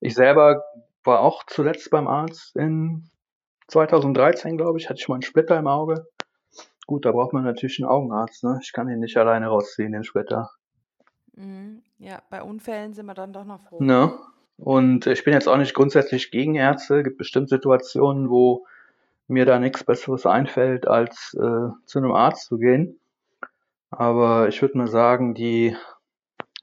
[0.00, 0.62] Ich selber
[1.04, 3.08] war auch zuletzt beim Arzt in
[3.68, 6.06] 2013, glaube ich, hatte ich mal einen Splitter im Auge.
[6.86, 8.44] Gut, da braucht man natürlich einen Augenarzt.
[8.44, 8.58] Ne?
[8.62, 10.50] Ich kann ihn nicht alleine rausziehen, den Splitter.
[11.34, 11.82] Mhm.
[11.98, 13.82] Ja, bei Unfällen sind wir dann doch noch froh.
[13.82, 14.12] Ne?
[14.58, 16.98] Und ich bin jetzt auch nicht grundsätzlich gegen Ärzte.
[16.98, 18.66] Es gibt bestimmt Situationen, wo
[19.28, 22.98] mir da nichts Besseres einfällt, als äh, zu einem Arzt zu gehen.
[23.90, 25.76] Aber ich würde mal sagen, die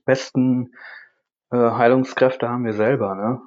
[0.06, 0.74] besten
[1.52, 3.42] äh, Heilungskräfte haben wir selber, ne?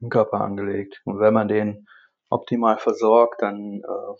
[0.00, 1.02] Im Körper angelegt.
[1.04, 1.86] Und wenn man den
[2.32, 4.14] optimal versorgt, dann äh,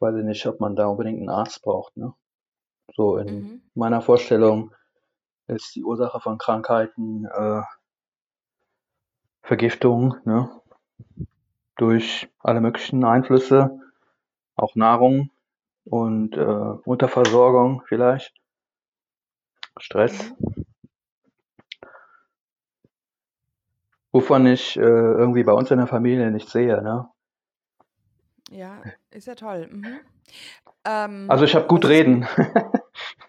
[0.00, 2.14] weiß ich nicht, ob man da unbedingt einen Arzt braucht, ne?
[2.94, 3.62] So in mhm.
[3.74, 4.74] meiner Vorstellung
[5.48, 7.62] ist die Ursache von Krankheiten äh,
[9.42, 10.50] Vergiftung, ne?
[11.76, 13.78] Durch alle möglichen Einflüsse,
[14.56, 15.30] auch Nahrung,
[15.86, 16.40] und äh,
[16.84, 18.34] Unterversorgung vielleicht,
[19.78, 20.34] Stress.
[20.40, 20.66] Mhm.
[24.16, 26.82] Wovon ich äh, irgendwie bei uns in der Familie nicht sehe.
[26.82, 27.06] Ne?
[28.48, 29.68] Ja, ist ja toll.
[29.70, 30.00] Mhm.
[30.86, 32.26] Ähm, also ich habe gut reden.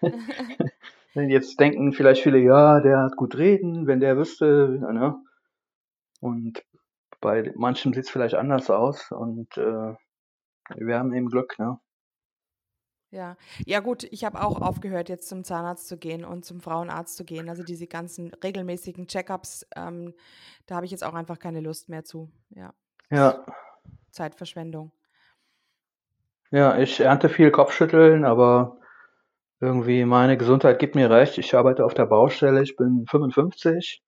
[1.14, 5.22] jetzt denken vielleicht viele, ja, der hat gut reden, wenn der wüsste, ne?
[6.22, 6.64] Und
[7.20, 9.94] bei manchen sieht es vielleicht anders aus und äh,
[10.74, 11.78] wir haben eben Glück, ne?
[13.10, 17.16] Ja, ja gut, ich habe auch aufgehört, jetzt zum Zahnarzt zu gehen und zum Frauenarzt
[17.16, 17.48] zu gehen.
[17.48, 20.14] Also diese ganzen regelmäßigen Checkups, ähm,
[20.66, 22.30] da habe ich jetzt auch einfach keine Lust mehr zu.
[22.50, 22.74] Ja.
[23.10, 23.46] Ja.
[24.10, 24.92] Zeitverschwendung.
[26.50, 28.78] Ja, ich ernte viel Kopfschütteln, aber
[29.60, 31.38] irgendwie meine Gesundheit gibt mir recht.
[31.38, 34.02] Ich arbeite auf der Baustelle, ich bin 55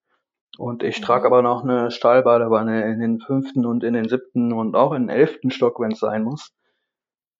[0.57, 1.33] und ich trage mhm.
[1.33, 5.09] aber noch eine Stahlbadewanne in den fünften und in den siebten und auch in den
[5.09, 6.51] elften Stock, wenn es sein muss.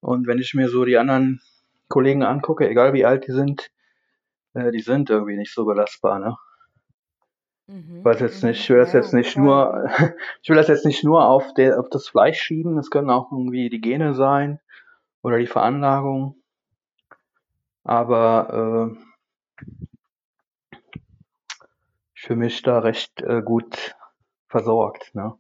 [0.02, 1.42] Und wenn ich mir so die anderen
[1.88, 3.72] Kollegen angucke, egal wie alt die sind,
[4.54, 6.36] äh, die sind irgendwie nicht so belastbar, ne?
[7.68, 8.00] Mhm.
[8.00, 9.88] Ich weiß jetzt nicht, ich will das jetzt nicht nur,
[10.42, 13.32] ich will das jetzt nicht nur auf, der, auf das Fleisch schieben, es können auch
[13.32, 14.60] irgendwie die Gene sein
[15.22, 16.36] oder die Veranlagung.
[17.84, 20.76] Aber äh,
[22.16, 23.96] ich fühle mich da recht äh, gut
[24.48, 25.38] versorgt, ne?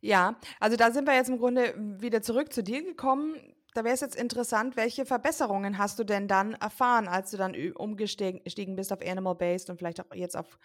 [0.00, 3.34] Ja, also da sind wir jetzt im Grunde wieder zurück zu dir gekommen
[3.74, 7.54] da wäre es jetzt interessant, welche Verbesserungen hast du denn dann erfahren, als du dann
[7.72, 10.58] umgestiegen bist auf Animal-Based und vielleicht auch jetzt auf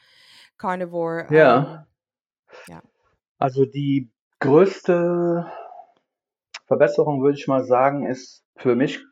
[0.57, 1.27] Carnivore?
[1.29, 1.57] Ja.
[1.57, 1.85] Ähm,
[2.67, 2.81] ja.
[3.37, 5.51] Also die größte
[6.65, 9.03] Verbesserung, würde ich mal sagen, ist für mich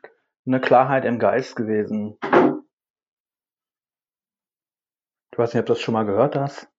[0.46, 2.18] eine Klarheit im Geist gewesen.
[5.30, 6.71] Du weißt nicht, ob du das schon mal gehört hast.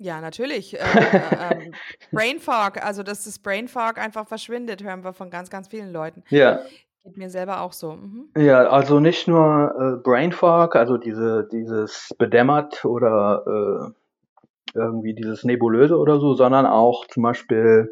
[0.00, 0.80] Ja, natürlich.
[0.80, 1.74] Äh, äh, ähm,
[2.10, 5.92] Brain Fog, also dass das Brain Fog einfach verschwindet, hören wir von ganz, ganz vielen
[5.92, 6.24] Leuten.
[6.30, 6.60] Ja.
[7.04, 7.92] Geht mir selber auch so.
[7.92, 8.30] Mhm.
[8.34, 15.44] Ja, also nicht nur äh, Brain Fog, also diese, dieses bedämmert oder äh, irgendwie dieses
[15.44, 17.90] Nebulöse oder so, sondern auch zum Beispiel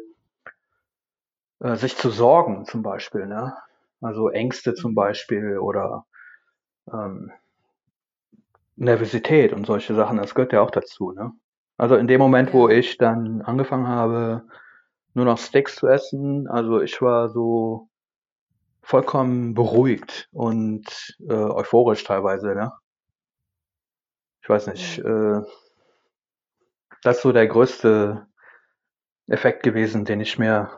[1.59, 3.55] äh, sich zu sorgen, zum Beispiel, ne?
[4.01, 4.95] Also Ängste zum mhm.
[4.95, 6.05] Beispiel oder
[6.91, 7.31] ähm,
[8.77, 11.33] Nervosität und solche Sachen, das gehört ja auch dazu, ne?
[11.79, 14.43] Also in dem Moment, wo ich dann angefangen habe,
[15.13, 17.87] nur noch Steaks zu essen, also ich war so
[18.81, 20.85] vollkommen beruhigt und
[21.29, 22.73] äh, euphorisch teilweise, ne?
[24.43, 25.41] Ich weiß nicht, äh,
[27.01, 28.27] das ist so der größte
[29.27, 30.69] Effekt gewesen, den ich mir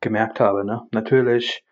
[0.00, 0.80] gemerkt habe, ne?
[0.92, 1.62] Natürlich,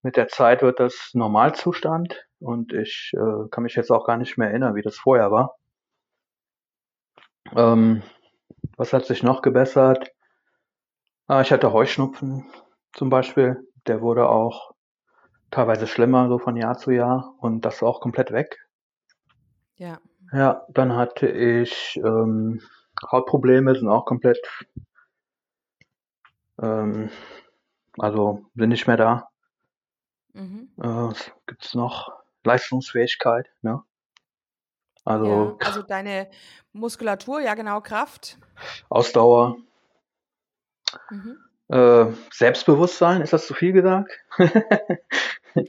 [0.00, 4.38] mit der Zeit wird das Normalzustand und ich äh, kann mich jetzt auch gar nicht
[4.38, 5.58] mehr erinnern, wie das vorher war.
[7.54, 8.02] Ähm,
[8.76, 10.10] was hat sich noch gebessert?
[11.26, 12.46] Ah, ich hatte Heuschnupfen
[12.92, 13.68] zum Beispiel.
[13.86, 14.72] Der wurde auch
[15.50, 17.34] teilweise schlimmer, so von Jahr zu Jahr.
[17.38, 18.58] Und das war auch komplett weg.
[19.76, 20.00] Ja.
[20.32, 22.60] Ja, dann hatte ich ähm,
[23.10, 24.38] Hautprobleme, sind auch komplett,
[26.60, 27.10] ähm,
[27.98, 29.28] also sind nicht mehr da.
[30.32, 30.70] Mhm.
[30.78, 32.12] Äh, was gibt's noch?
[32.42, 33.82] Leistungsfähigkeit, ne?
[35.04, 35.26] Also,
[35.60, 36.30] ja, also deine
[36.72, 38.38] Muskulatur, ja genau, Kraft.
[38.88, 39.56] Ausdauer.
[41.10, 41.38] Mhm.
[41.68, 44.10] Äh, Selbstbewusstsein, ist das zu viel gesagt?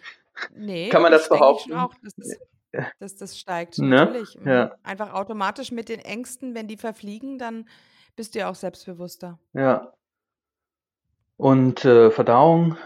[0.53, 0.89] nee.
[0.89, 1.73] Kann man das behaupten?
[1.73, 2.37] Auch, dass, das,
[2.99, 3.87] dass das steigt, ne?
[3.87, 4.39] natürlich.
[4.39, 4.47] Mhm.
[4.47, 4.75] Ja.
[4.83, 7.67] Einfach automatisch mit den Ängsten, wenn die verfliegen, dann
[8.15, 9.39] bist du ja auch selbstbewusster.
[9.53, 9.93] Ja.
[11.37, 12.77] Und äh, Verdauung,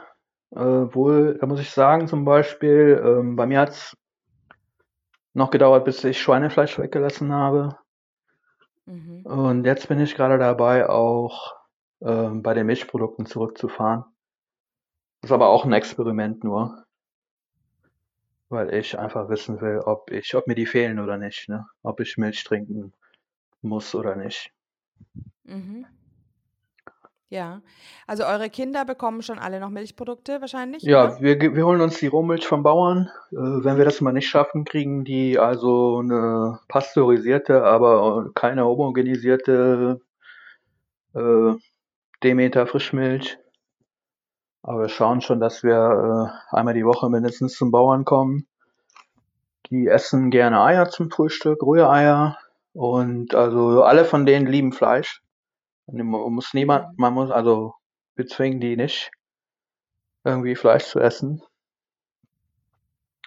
[0.52, 3.98] äh, wohl, da muss ich sagen, zum Beispiel, ähm, bei mir hat es
[5.40, 7.78] noch gedauert, bis ich Schweinefleisch weggelassen habe.
[8.86, 9.26] Mhm.
[9.26, 11.56] Und jetzt bin ich gerade dabei, auch
[12.02, 14.04] ähm, bei den Milchprodukten zurückzufahren.
[15.22, 16.86] Das ist aber auch ein Experiment nur.
[18.50, 21.68] Weil ich einfach wissen will, ob ich, ob mir die fehlen oder nicht, ne?
[21.84, 22.94] Ob ich Milch trinken
[23.62, 24.52] muss oder nicht.
[25.44, 25.86] Mhm.
[27.32, 27.62] Ja,
[28.08, 30.82] also eure Kinder bekommen schon alle noch Milchprodukte wahrscheinlich?
[30.82, 33.12] Ja, wir, wir holen uns die Rohmilch vom Bauern.
[33.32, 40.02] Äh, wenn wir das mal nicht schaffen, kriegen die also eine pasteurisierte, aber keine homogenisierte
[41.14, 41.54] äh,
[42.24, 43.38] Demeter Frischmilch.
[44.64, 48.48] Aber wir schauen schon, dass wir äh, einmal die Woche mindestens zum Bauern kommen.
[49.70, 52.40] Die essen gerne Eier zum Frühstück, Rühreier.
[52.74, 55.22] Und also alle von denen lieben Fleisch.
[55.92, 57.74] Man muss niemand, man muss, also
[58.16, 59.12] wir zwingen die nicht,
[60.24, 61.42] irgendwie Fleisch zu essen.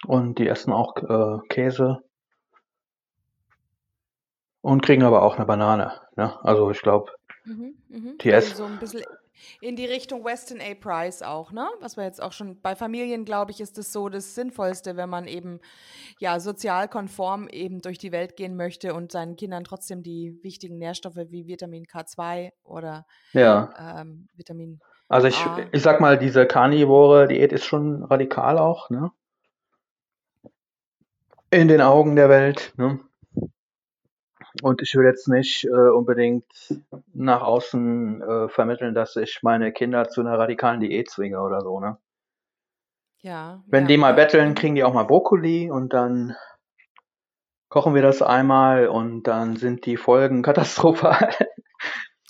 [0.07, 2.03] Und die essen auch äh, Käse.
[4.61, 6.01] Und kriegen aber auch eine Banane.
[6.17, 6.39] Ne?
[6.45, 7.13] Also ich glaube,
[7.45, 8.13] mhm, mh.
[8.21, 8.57] die also essen.
[8.57, 9.05] So ein bisschen
[9.61, 10.75] in die Richtung Weston A.
[10.75, 11.69] Price auch, ne?
[11.81, 15.09] Was wir jetzt auch schon bei Familien, glaube ich, ist das so das Sinnvollste, wenn
[15.09, 15.61] man eben
[16.19, 20.79] ja sozial konform eben durch die Welt gehen möchte und seinen Kindern trotzdem die wichtigen
[20.79, 24.01] Nährstoffe wie Vitamin K2 oder ja.
[24.01, 25.59] ähm, Vitamin Also ich, Ah.
[25.73, 29.11] ich sag mal, diese Carnivore-Diät ist schon radikal auch, ne?
[31.51, 33.01] In den Augen der Welt, ne?
[34.61, 36.45] Und ich will jetzt nicht äh, unbedingt
[37.15, 41.81] nach außen äh, vermitteln, dass ich meine Kinder zu einer radikalen Diät zwinge oder so,
[41.81, 41.97] ne?
[43.21, 43.63] Ja.
[43.67, 46.37] Wenn ja, die mal betteln, kriegen die auch mal Brokkoli und dann
[47.69, 51.31] kochen wir das einmal und dann sind die Folgen katastrophal.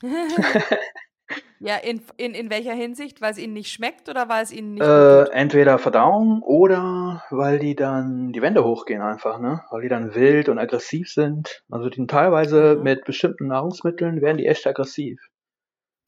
[1.61, 3.21] ja, in, in, in welcher Hinsicht?
[3.21, 7.59] Weil es ihnen nicht schmeckt oder weil es ihnen nicht Äh, entweder Verdauung oder weil
[7.59, 9.63] die dann die Wände hochgehen einfach, ne?
[9.71, 11.63] Weil die dann wild und aggressiv sind.
[11.71, 12.83] Also die teilweise Aha.
[12.83, 15.21] mit bestimmten Nahrungsmitteln werden die echt aggressiv.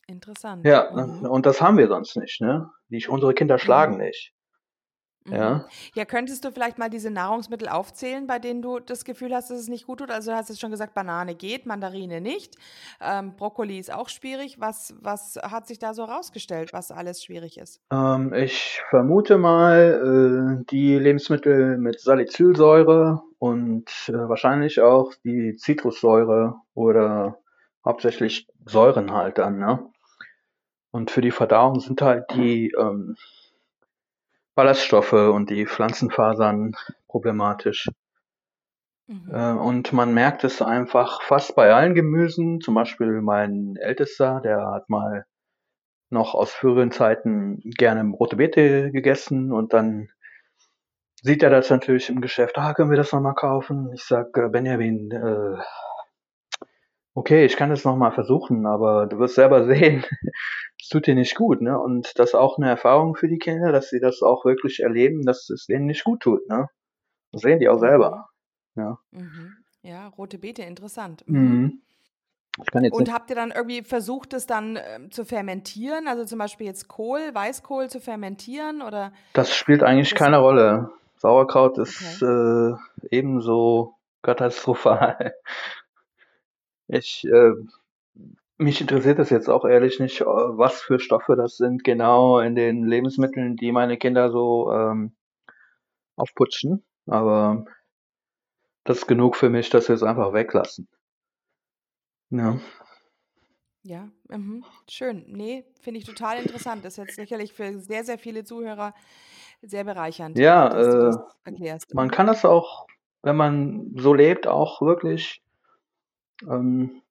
[0.07, 0.63] Interessant.
[0.65, 1.27] Ja, Mhm.
[1.29, 2.71] und das haben wir sonst nicht, ne?
[2.89, 3.99] Die, unsere Kinder schlagen Mhm.
[3.99, 4.34] nicht.
[5.27, 5.35] Mhm.
[5.35, 5.65] Ja.
[5.95, 9.59] Ja, könntest du vielleicht mal diese Nahrungsmittel aufzählen, bei denen du das Gefühl hast, dass
[9.59, 10.11] es nicht gut tut?
[10.11, 12.57] Also du hast jetzt schon gesagt, Banane geht, Mandarine nicht.
[13.01, 14.61] Ähm, Brokkoli ist auch schwierig.
[14.61, 17.81] Was, was hat sich da so rausgestellt, was alles schwierig ist?
[17.91, 26.57] Ähm, ich vermute mal, äh, die Lebensmittel mit Salicylsäure und äh, wahrscheinlich auch die Zitrussäure
[26.75, 27.39] oder
[27.85, 29.87] hauptsächlich Säuren halt dann, ne?
[30.91, 33.17] Und für die Verdauung sind halt die ähm,
[34.55, 36.73] Ballaststoffe und die Pflanzenfasern
[37.09, 37.89] problematisch.
[39.07, 39.31] Mhm.
[39.31, 42.61] Äh, und man merkt es einfach fast bei allen Gemüsen.
[42.61, 45.27] Zum Beispiel mein Ältester, der hat mal
[46.11, 50.09] noch aus früheren Zeiten gerne rote Beete gegessen und dann
[51.23, 52.57] sieht er das natürlich im Geschäft.
[52.59, 53.91] Ah, können wir das nochmal kaufen?
[53.95, 55.57] Ich sag, äh, Benjamin, äh,
[57.15, 60.05] okay, ich kann es nochmal versuchen, aber du wirst selber sehen,
[60.81, 61.79] es tut dir nicht gut, ne?
[61.79, 65.25] Und das ist auch eine Erfahrung für die Kinder, dass sie das auch wirklich erleben,
[65.25, 66.69] dass es denen nicht gut tut, ne?
[67.33, 68.29] Das sehen die auch selber.
[68.77, 68.99] Ja.
[69.13, 69.55] Mhm.
[69.83, 71.25] Ja, rote Beete, interessant.
[71.27, 71.41] Mhm.
[71.41, 71.81] Mhm.
[72.93, 76.07] Und habt ihr dann irgendwie versucht, es dann ähm, zu fermentieren?
[76.07, 79.13] Also zum Beispiel jetzt Kohl, Weißkohl zu fermentieren oder?
[79.33, 80.91] Das spielt eigentlich Das- keine Rolle.
[81.17, 82.73] Sauerkraut ist äh,
[83.11, 85.35] ebenso katastrophal.
[86.89, 87.53] Ich, äh,
[88.59, 92.55] mich interessiert das jetzt auch ehrlich nicht, äh, was für Stoffe das sind genau in
[92.55, 95.13] den Lebensmitteln, die meine Kinder so ähm,
[96.17, 96.85] aufputschen.
[97.07, 97.65] Aber
[98.85, 100.89] das ist genug für mich, dass wir es einfach weglassen.
[102.31, 102.59] Ja.
[103.83, 104.65] Ja, mhm.
[104.89, 105.25] schön.
[105.29, 106.85] Nee, finde ich total interessant.
[106.85, 108.95] Das ist jetzt sicherlich für sehr, sehr viele Zuhörer
[109.61, 111.95] sehr bereichernd, Ja, dass du äh, das erklärst.
[111.95, 112.87] Man kann das auch,
[113.23, 115.44] wenn man so lebt, auch wirklich
[116.43, 117.03] ähm,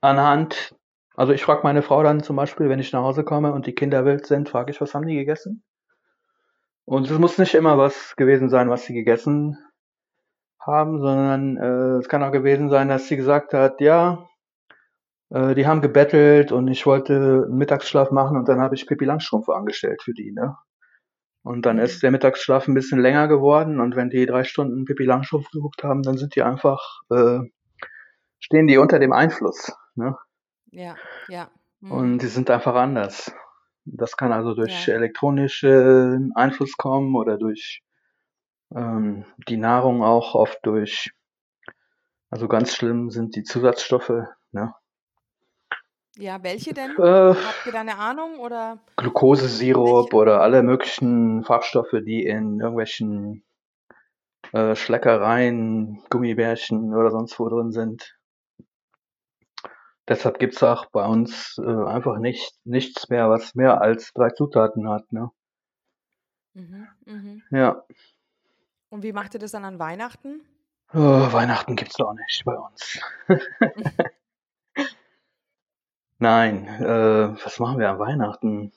[0.00, 0.76] anhand,
[1.16, 3.74] also ich frage meine Frau dann zum Beispiel, wenn ich nach Hause komme und die
[3.74, 5.64] Kinder wild sind, frage ich, was haben die gegessen?
[6.84, 9.56] Und es muss nicht immer was gewesen sein, was sie gegessen
[10.60, 14.28] haben, sondern äh, es kann auch gewesen sein, dass sie gesagt hat, ja,
[15.30, 17.14] äh, die haben gebettelt und ich wollte
[17.46, 20.56] einen Mittagsschlaf machen und dann habe ich Pippi Langstrumpf angestellt für die, ne?
[21.44, 21.82] Und dann Mhm.
[21.82, 25.84] ist der Mittagsschlaf ein bisschen länger geworden und wenn die drei Stunden Pippi Langstrumpf geguckt
[25.84, 26.80] haben, dann sind die einfach,
[27.10, 27.40] äh,
[28.40, 30.16] stehen die unter dem Einfluss, ne?
[30.72, 30.96] Ja,
[31.28, 31.50] ja.
[31.80, 31.92] Mhm.
[31.92, 33.32] Und die sind einfach anders.
[33.84, 34.94] Das kann also durch Ja.
[34.94, 37.82] elektronischen Einfluss kommen oder durch
[38.74, 41.10] ähm, die Nahrung auch oft durch,
[42.30, 44.12] also ganz schlimm sind die Zusatzstoffe,
[44.52, 44.74] ne?
[46.16, 46.90] Ja, welche denn?
[46.98, 48.78] Äh, Habt ihr da eine Ahnung oder?
[48.96, 53.42] Glukosesirup oder alle möglichen Farbstoffe, die in irgendwelchen
[54.52, 58.16] äh, Schleckereien, Gummibärchen oder sonst wo drin sind.
[60.10, 64.88] Deshalb gibt's auch bei uns äh, einfach nicht, nichts mehr, was mehr als drei Zutaten
[64.88, 65.12] hat.
[65.12, 65.30] Ne?
[66.54, 67.42] Mhm, mhm.
[67.52, 67.84] Ja.
[68.88, 70.40] Und wie macht ihr das dann an Weihnachten?
[70.92, 72.98] Oh, Weihnachten gibt's doch nicht bei uns.
[76.18, 78.72] Nein, äh, was machen wir an Weihnachten?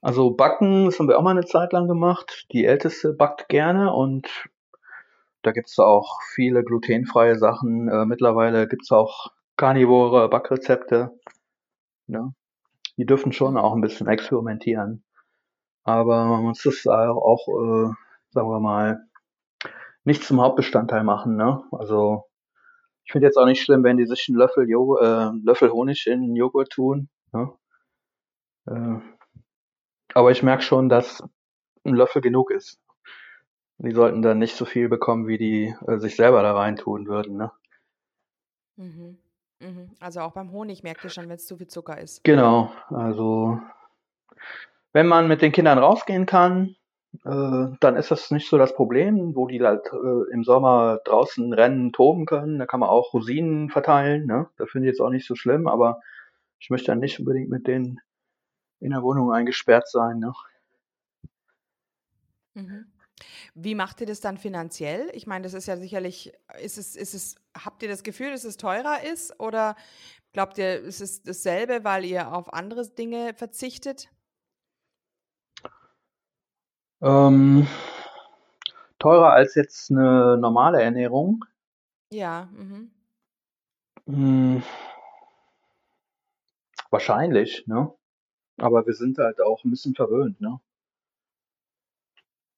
[0.00, 2.46] Also backen, das haben wir auch mal eine Zeit lang gemacht.
[2.50, 4.26] Die Älteste backt gerne und
[5.42, 7.88] da gibt's auch viele glutenfreie Sachen.
[7.88, 11.18] Äh, mittlerweile gibt's auch karnivore Backrezepte.
[12.06, 12.34] Ne?
[12.96, 15.04] Die dürfen schon auch ein bisschen experimentieren.
[15.84, 17.92] Aber man muss das auch, äh,
[18.30, 19.04] sagen wir mal,
[20.04, 21.36] nicht zum Hauptbestandteil machen.
[21.36, 21.62] Ne?
[21.72, 22.24] Also
[23.04, 26.06] ich finde jetzt auch nicht schlimm, wenn die sich einen Löffel, Joghurt, äh, Löffel Honig
[26.06, 27.08] in Joghurt tun.
[27.32, 27.52] Ne?
[28.66, 28.98] Äh,
[30.14, 31.22] aber ich merke schon, dass
[31.84, 32.80] ein Löffel genug ist.
[33.78, 37.36] Die sollten dann nicht so viel bekommen, wie die äh, sich selber da reintun würden.
[37.36, 37.50] Ne?
[38.76, 39.18] Mhm.
[39.60, 39.90] Mhm.
[40.00, 42.24] Also auch beim Honig merkt ihr schon, wenn es zu viel Zucker ist.
[42.24, 43.60] Genau, also
[44.92, 46.76] wenn man mit den Kindern rausgehen kann,
[47.24, 51.52] äh, dann ist das nicht so das Problem, wo die halt äh, im Sommer draußen
[51.52, 52.58] rennen, toben können.
[52.58, 54.26] Da kann man auch Rosinen verteilen.
[54.26, 54.48] Ne?
[54.56, 56.00] Das finde ich jetzt auch nicht so schlimm, aber
[56.58, 58.00] ich möchte dann nicht unbedingt mit denen
[58.80, 60.18] in der Wohnung eingesperrt sein.
[60.18, 60.32] Ne?
[62.54, 62.86] Mhm.
[63.54, 65.10] Wie macht ihr das dann finanziell?
[65.12, 68.44] Ich meine, das ist ja sicherlich, ist es, ist es, habt ihr das Gefühl, dass
[68.44, 69.76] es teurer ist oder
[70.32, 74.08] glaubt ihr, ist es dasselbe, weil ihr auf andere Dinge verzichtet?
[77.00, 77.66] Ähm,
[78.98, 81.44] teurer als jetzt eine normale Ernährung?
[82.10, 82.48] Ja.
[82.52, 82.90] Mhm.
[84.06, 84.62] Hm,
[86.90, 87.92] wahrscheinlich, ne?
[88.56, 90.60] Aber wir sind halt auch ein bisschen verwöhnt, ne?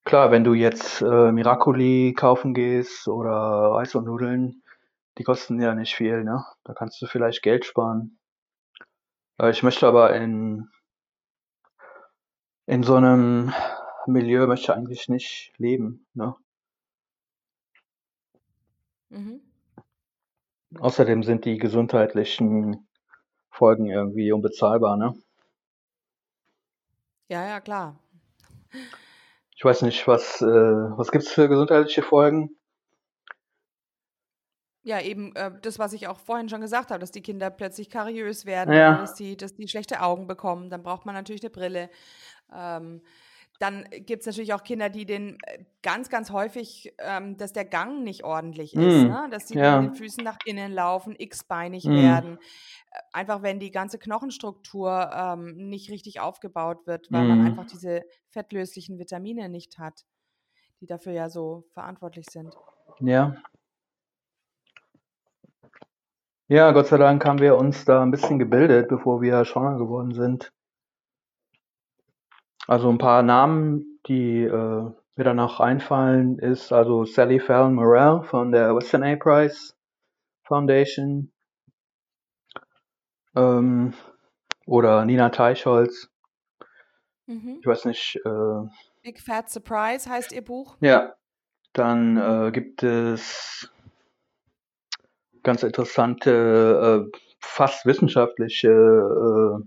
[0.06, 4.62] Klar, wenn du jetzt äh, Miracoli kaufen gehst oder Reis und Nudeln,
[5.18, 6.44] die kosten ja nicht viel, ne?
[6.62, 8.16] Da kannst du vielleicht Geld sparen.
[9.40, 10.68] Äh, ich möchte aber in,
[12.66, 13.52] in so einem
[14.06, 16.36] Milieu möchte ich eigentlich nicht leben, ne?
[19.10, 19.40] Mhm.
[20.78, 22.86] Außerdem sind die gesundheitlichen
[23.50, 25.14] Folgen irgendwie unbezahlbar, ne?
[27.28, 27.98] Ja, ja, klar.
[29.56, 32.50] Ich weiß nicht, was, äh, was gibt's für gesundheitliche Folgen?
[34.82, 37.90] Ja, eben äh, das, was ich auch vorhin schon gesagt habe, dass die Kinder plötzlich
[37.90, 38.98] kariös werden, Ja.
[38.98, 40.70] dass die, dass die schlechte Augen bekommen.
[40.70, 41.90] Dann braucht man natürlich eine Brille.
[42.54, 43.02] Ähm,
[43.60, 47.64] dann gibt es natürlich auch Kinder, die den äh, ganz, ganz häufig, ähm, dass der
[47.64, 49.28] Gang nicht ordentlich ist, Mm, ne?
[49.30, 49.80] dass sie ja.
[49.80, 52.38] mit den Füßen nach innen laufen, x-beinig Mm, werden.
[52.90, 57.68] Äh, Einfach wenn die ganze Knochenstruktur ähm, nicht richtig aufgebaut wird, weil man einfach mm,
[57.72, 60.04] diese fettlöslichen Vitamine nicht hat,
[60.80, 62.54] die dafür ja so verantwortlich sind.
[63.00, 63.36] ja.
[66.48, 70.12] Ja, Gott sei Dank haben wir uns da ein bisschen gebildet, bevor wir schwanger geworden
[70.14, 70.52] sind.
[72.66, 74.50] Also ein paar Namen, die äh,
[75.16, 79.16] mir danach einfallen, ist also Sally Fallon Morell von der Western A.
[79.16, 79.76] Price
[80.42, 81.32] Foundation
[83.34, 83.94] ähm,
[84.66, 86.10] oder Nina Teichholz.
[87.26, 87.58] Mhm.
[87.60, 88.16] Ich weiß nicht.
[88.24, 88.68] Äh,
[89.02, 90.76] Big Fat Surprise heißt ihr Buch.
[90.80, 91.14] ja,
[91.72, 93.70] dann äh, gibt es
[95.42, 99.64] ganz interessante, äh, fast wissenschaftliche äh,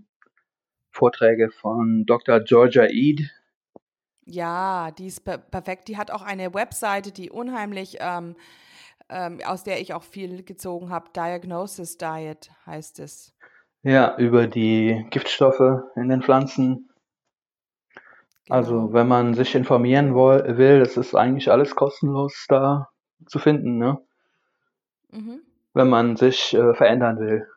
[0.91, 2.39] Vorträge von Dr.
[2.41, 3.29] Georgia Eid.
[4.25, 5.87] Ja, die ist per perfekt.
[5.87, 8.35] Die hat auch eine Webseite, die unheimlich, ähm,
[9.09, 11.09] ähm, aus der ich auch viel gezogen habe.
[11.15, 13.33] Diagnosis Diet heißt es.
[13.83, 16.89] Ja, über die Giftstoffe in den Pflanzen.
[18.49, 18.93] Also Genau.
[18.93, 22.89] wenn man sich informieren will, das ist eigentlich alles kostenlos da
[23.27, 23.99] zu finden, ne?
[25.11, 25.41] Mhm.
[25.73, 27.47] Wenn man sich äh, verändern will.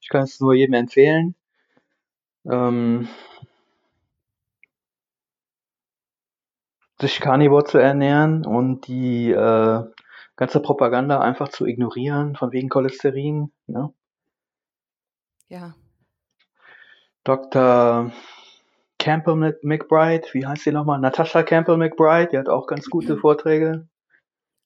[0.00, 1.34] Ich kann es nur jedem empfehlen.
[2.50, 3.08] Ähm,
[7.00, 9.84] sich Carnivore zu ernähren und die äh,
[10.36, 13.52] ganze Propaganda einfach zu ignorieren, von wegen Cholesterin.
[13.66, 13.92] Ne?
[15.48, 15.74] Ja.
[17.24, 18.12] Dr.
[18.98, 21.00] Campbell Mc- McBride, wie heißt sie nochmal?
[21.00, 23.86] Natasha Campbell McBride, die hat auch ganz gute Vorträge.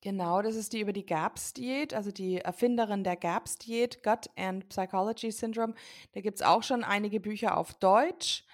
[0.03, 5.31] Genau, das ist die über die GAPS-Diät, also die Erfinderin der GAPS-Diät, Gut and Psychology
[5.31, 5.75] Syndrome.
[6.13, 8.45] Da gibt es auch schon einige Bücher auf Deutsch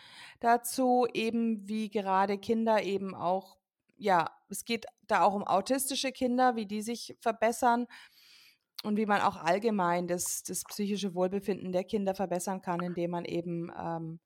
[0.41, 3.59] dazu, eben wie gerade Kinder eben auch,
[3.97, 7.87] ja, es geht da auch um autistische Kinder, wie die sich verbessern
[8.83, 13.25] und wie man auch allgemein das, das psychische Wohlbefinden der Kinder verbessern kann, indem man
[13.25, 14.19] eben ähm,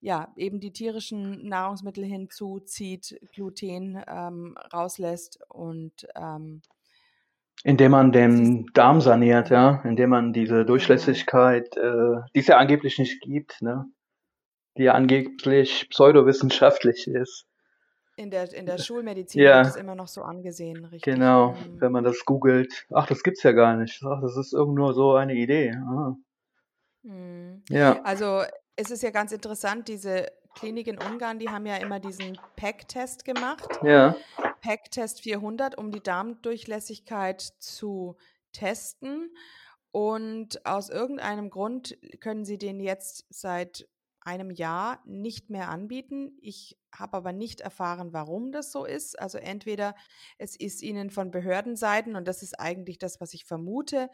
[0.00, 6.62] ja, eben die tierischen Nahrungsmittel hinzuzieht, Gluten ähm, rauslässt und ähm,
[7.64, 10.64] Indem man den Darm saniert, ja, indem man diese genau.
[10.64, 13.86] Durchlässigkeit, äh, die es ja angeblich nicht gibt, ne,
[14.76, 17.46] die ja angeblich pseudowissenschaftlich ist.
[18.18, 21.02] In der, in der Schulmedizin wird es Ja, immer noch so angesehen, richtig.
[21.14, 21.80] genau, Mhm.
[21.80, 22.86] wenn man das googelt.
[22.92, 24.02] Ach, das gibt's ja gar nicht.
[24.04, 25.72] Ach, das ist irgend nur so eine Idee.
[25.72, 26.14] Ah.
[27.02, 27.62] Mhm.
[27.68, 28.42] Ja, Also
[28.76, 33.24] es ist ja ganz interessant, diese Klinik in Ungarn, die haben ja immer diesen PEC-Test
[33.24, 33.68] gemacht.
[33.82, 34.16] ja.
[34.60, 38.16] PEC-Test 400, um die Darmdurchlässigkeit zu
[38.52, 39.30] testen.
[39.92, 43.88] Und aus irgendeinem Grund können sie den jetzt seit
[44.20, 46.36] einem Jahr nicht mehr anbieten.
[46.40, 49.18] Ich habe aber nicht erfahren, warum das so ist.
[49.18, 49.94] Also entweder
[50.36, 54.10] es ist ihnen von Behördenseiten, und das ist eigentlich das, was ich vermute,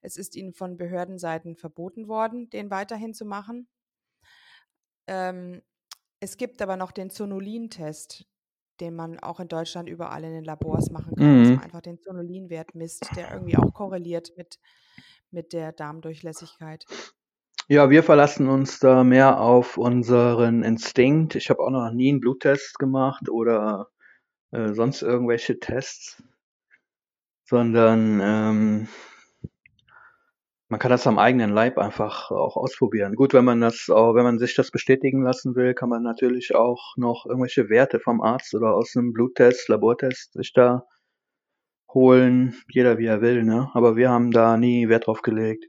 [0.00, 3.68] es ist ihnen von Behördenseiten verboten worden, den weiterhin zu machen.
[5.12, 5.60] Ähm,
[6.20, 8.24] es gibt aber noch den Zonulin-Test,
[8.80, 11.64] den man auch in Deutschland überall in den Labors machen kann, dass man Mhm.
[11.64, 14.58] einfach den Zonulinwert misst, der irgendwie auch korreliert mit,
[15.30, 16.86] mit der Darmdurchlässigkeit.
[17.68, 21.34] Ja, wir verlassen uns da mehr auf unseren Instinkt.
[21.34, 23.90] Ich habe auch noch nie einen Bluttest gemacht oder
[24.52, 26.22] äh, sonst irgendwelche Tests,
[27.44, 28.88] sondern ähm,
[30.72, 33.14] man kann das am eigenen Leib einfach auch ausprobieren.
[33.14, 36.54] Gut, wenn man das auch, wenn man sich das bestätigen lassen will, kann man natürlich
[36.54, 40.86] auch noch irgendwelche Werte vom Arzt oder aus einem Bluttest, Labortest sich da
[41.92, 42.54] holen.
[42.70, 43.70] Jeder wie er will, ne?
[43.74, 45.66] Aber wir haben da nie Wert drauf gelegt.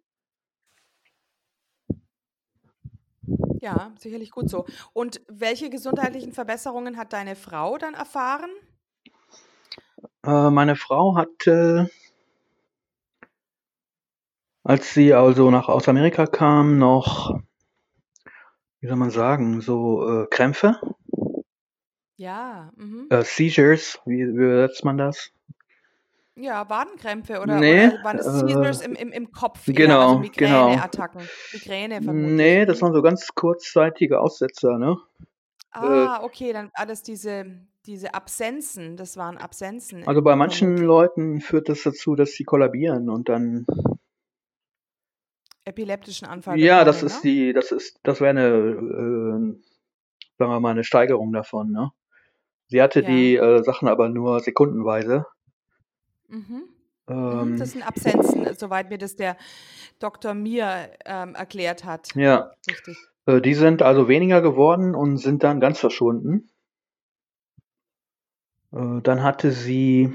[3.59, 4.65] Ja, sicherlich gut so.
[4.93, 8.51] Und welche gesundheitlichen Verbesserungen hat deine Frau dann erfahren?
[10.25, 11.89] Äh, meine Frau hatte
[14.63, 17.39] als sie also nach aus Amerika kam, noch,
[18.81, 20.79] wie soll man sagen, so äh, Krämpfe,
[22.15, 23.07] Ja, mhm.
[23.09, 25.31] äh, Seizures, wie, wie übersetzt man das?
[26.35, 30.15] Ja, Wadenkrämpfe oder, Nee, oder waren es äh, Seizures im, im, im Kopf genau, also
[30.35, 30.69] genau.
[30.69, 32.35] Migräneattacken, Migräne vermutlich.
[32.35, 32.81] Nee, das Mhm.
[32.81, 34.97] waren so ganz kurzzeitige Aussetzer, ne?
[35.75, 37.45] Äh, Ah, okay, dann alles diese,
[37.85, 40.77] diese Absenzen, das waren Absenzen also bei manchen.
[40.77, 43.65] Leuten führt das dazu, dass sie kollabieren und dann,
[45.65, 47.31] Epileptischen Anfall ja, das bekommen, ist ne?
[47.31, 49.61] die, das ist, das wäre eine, äh,
[50.37, 51.91] sagen wir mal, eine Steigerung davon, ne?
[52.67, 53.07] Sie hatte Ja.
[53.07, 55.25] die äh, Sachen aber nur sekundenweise.
[56.27, 56.63] Mhm.
[57.07, 59.37] Mhm, Ähm, das sind Absenzen, soweit mir das der
[59.99, 60.33] Dr.
[60.33, 62.15] Mir ähm, erklärt hat.
[62.15, 62.51] ja.
[62.69, 62.97] Richtig.
[63.25, 66.49] Äh, Die sind also weniger geworden und sind dann ganz verschwunden.
[68.71, 70.13] Äh, Dann hatte sie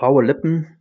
[0.00, 0.75] raue Lippen.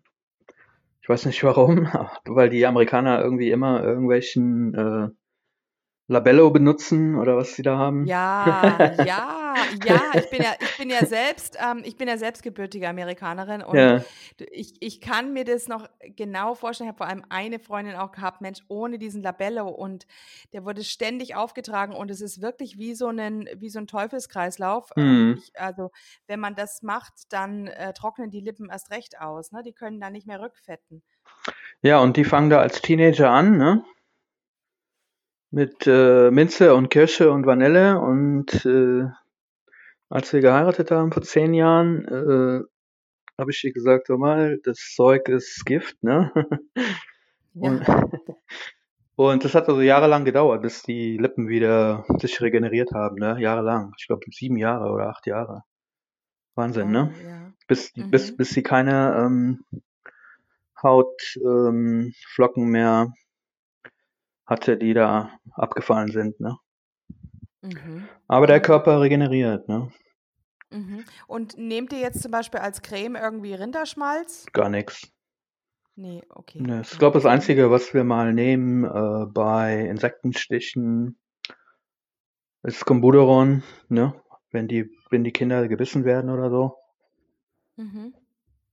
[1.06, 1.86] Ich weiß nicht warum,
[2.26, 5.10] weil die Amerikaner irgendwie immer irgendwelchen äh,
[6.08, 8.06] Labello benutzen oder was sie da haben.
[8.06, 12.44] Ja, ja, ja, ich bin ja, ich bin ja selbst, ähm, ich bin ja selbst
[12.44, 14.04] gebürtige Amerikanerin und Ja,
[14.52, 16.90] ich, ich kann mir das noch genau vorstellen.
[16.90, 20.06] Ich habe vor allem eine Freundin auch gehabt, Mensch, ohne diesen Labello und
[20.54, 24.90] der wurde ständig aufgetragen und es ist wirklich wie so ein, wie so ein Teufelskreislauf.
[24.96, 25.38] Ähm, hm.
[25.40, 25.90] ich, also,
[26.28, 29.64] wenn man das macht, dann äh, trocknen die Lippen erst recht aus, ne?
[29.64, 31.02] Die können dann nicht mehr rückfetten.
[31.82, 33.84] Ja, und die fangen da als Teenager an, ne?
[35.52, 39.06] Mit äh, Minze und Kirsche und Vanille und äh,
[40.10, 42.64] als wir geheiratet haben vor zehn Jahren, äh,
[43.40, 46.32] habe ich ihr gesagt, hör mal, das Zeug ist Gift, ne?
[47.58, 47.86] Und,
[49.16, 53.38] und das hat also jahrelang gedauert, bis die Lippen wieder sich regeneriert haben, ne?
[53.40, 53.94] Jahrelang.
[53.98, 55.64] Ich glaube sieben Jahre oder acht Jahre.
[56.56, 57.14] Wahnsinn, ne?
[57.16, 57.54] Oh, ja.
[57.70, 58.36] Bis, die- bis, Mhm.
[58.38, 59.64] bis sie keine ähm,
[60.84, 62.14] Hautflocken
[62.64, 63.14] ähm, mehr
[64.48, 66.58] hatte, die da abgefallen sind, ne?
[67.62, 68.10] Mhm.
[68.28, 68.62] Aber der Mhm.
[68.62, 69.92] Körper regeneriert, ne?
[70.72, 71.06] Mhm.
[71.28, 74.52] Und nehmt ihr jetzt zum Beispiel als Creme irgendwie Rinderschmalz?
[74.54, 75.12] Gar nichts.
[75.96, 76.62] Nee, okay.
[76.62, 76.98] Ne, ich Ja.
[76.98, 77.30] glaube, das Mhm.
[77.30, 81.18] Einzige, was wir mal nehmen äh, bei Insektenstichen,
[82.64, 84.14] ist Combuderon, ne?
[84.52, 86.76] Wenn die, wenn die Kinder gebissen werden oder so.
[87.78, 88.14] Mhm.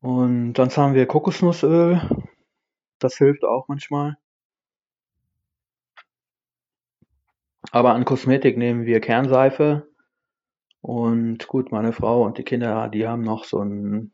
[0.00, 2.00] Und sonst haben wir Kokosnussöl.
[2.98, 4.16] Das hilft auch manchmal.
[7.74, 9.88] Aber an Kosmetik nehmen wir Kernseife.
[10.82, 14.12] Und gut, meine Frau und die Kinder, die haben noch so ein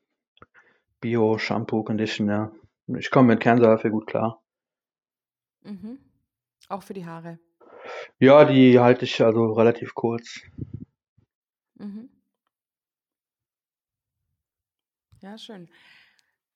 [1.00, 2.52] Bio-Shampoo-Conditioner.
[2.98, 4.40] Ich komme mit Kernseife gut klar.
[5.62, 5.98] Mhm.
[6.68, 7.40] Auch für die Haare.
[8.20, 10.40] Ja, die halte ich also relativ kurz.
[11.74, 12.10] Mhm.
[15.20, 15.68] Ja, schön.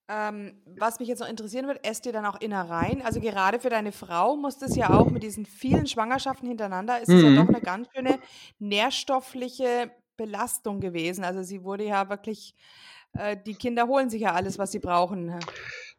[0.09, 3.03] Ähm, was mich jetzt noch interessieren wird, esst ihr dann auch Innereien?
[3.03, 7.09] Also gerade für deine Frau muss das ja auch mit diesen vielen Schwangerschaften hintereinander, ist
[7.09, 7.55] es ja doch Mhm.
[7.55, 8.19] eine ganz schöne
[8.59, 11.25] nährstoffliche Belastung gewesen.
[11.25, 12.55] Also sie wurde ja wirklich,
[13.17, 15.35] äh, die Kinder holen sich ja alles, was sie brauchen.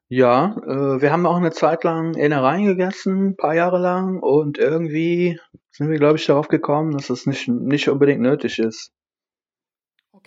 [0.09, 4.19] Ja, äh, wir haben auch eine Zeit lang Innereien gegessen, ein paar Jahre lang.
[4.19, 5.39] Und irgendwie
[5.71, 8.91] sind wir, glaube ich, darauf gekommen, dass es nicht, nicht unbedingt nötig ist.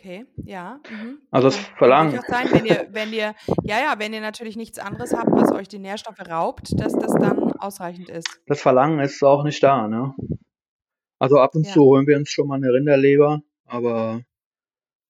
[0.06, 0.78] Okay, ja.
[0.88, 1.18] Mhm.
[1.32, 2.10] Also das Kann, kann Verlangen.
[2.12, 3.34] durchaus sein, wenn ihr, wenn ihr,
[3.64, 7.12] ja, ja, wenn ihr natürlich nichts anderes habt, was euch die Nährstoffe raubt, dass das
[7.14, 8.28] dann ausreichend ist.
[8.46, 10.14] Das Verlangen ist auch nicht da, ne?
[11.18, 11.72] Also ab und Ja.
[11.72, 14.20] zu holen wir uns schon mal eine Rinderleber, aber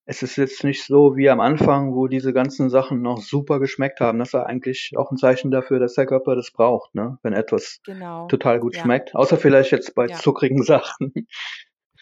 [0.06, 4.00] es ist jetzt nicht so wie am Anfang, wo diese ganzen Sachen noch super geschmeckt
[4.00, 4.18] haben.
[4.18, 7.18] Das ist ja eigentlich auch ein Zeichen dafür, dass der Körper das braucht, ne?
[7.22, 8.28] Wenn etwas Genau.
[8.28, 8.82] total gut Ja.
[8.82, 9.14] schmeckt.
[9.14, 10.16] Außer vielleicht jetzt bei Ja.
[10.16, 11.12] zuckrigen Sachen,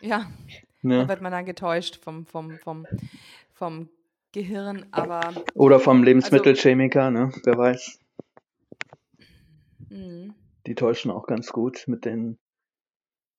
[0.01, 0.27] Ja.
[0.85, 1.09] Da ne?
[1.09, 2.87] wird man dann getäuscht vom, vom, vom,
[3.55, 3.89] vom
[4.33, 5.21] Gehirn, aber
[5.55, 7.33] Oder vom also, Lebensmittelchemiker, ne?
[7.45, 7.99] Wer weiß.
[9.91, 10.35] mh,
[10.67, 12.39] Die täuschen auch ganz gut mit den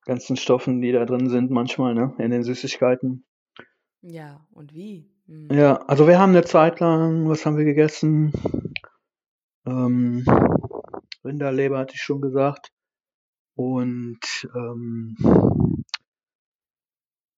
[0.06, 2.14] ganzen Stoffen, die da drin sind manchmal, ne?
[2.18, 3.26] In den Süßigkeiten.
[4.02, 5.10] ja, und wie?
[5.28, 5.50] Hm.
[5.52, 8.32] Ja, also wir haben eine Zeit lang, was haben wir gegessen?
[9.66, 10.24] Ähm,
[11.24, 12.72] Rinderleber hatte ich schon gesagt.
[13.56, 14.20] Und
[14.56, 15.16] ähm,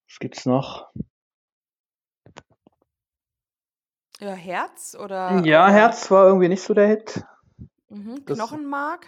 [0.08, 0.90] was gibt's noch?
[4.20, 7.22] Ja, Herz oder, Ja, oder, Herz war irgendwie nicht so der Hit.
[7.88, 8.24] Mhm.
[8.24, 9.06] Knochenmark?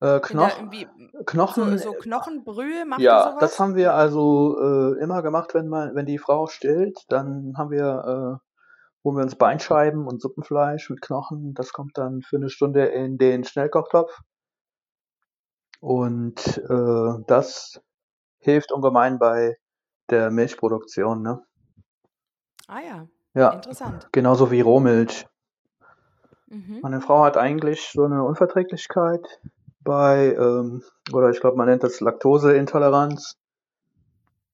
[0.00, 4.58] äh, In der, Knoch, irgendwie, so, Knochen, so Knochenbrühe, macht ja, das haben wir also
[4.60, 9.22] äh, immer gemacht, wenn man, wenn die Frau stillt, dann haben wir, äh, holen wir
[9.22, 11.54] uns Beinscheiben und Suppenfleisch mit Knochen.
[11.54, 14.20] Das kommt dann für eine Stunde in den Schnellkochtopf.
[15.80, 17.80] Und äh, das
[18.38, 19.56] hilft ungemein bei
[20.10, 21.42] der Milchproduktion, ne?
[22.68, 24.08] Ah ja, Ja, interessant.
[24.12, 25.26] genauso wie Rohmilch.
[26.46, 26.80] Mhm.
[26.82, 29.40] Meine Frau hat eigentlich so eine Unverträglichkeit
[29.82, 30.82] bei, ähm,
[31.12, 33.36] oder ich glaube, man nennt das Laktoseintoleranz,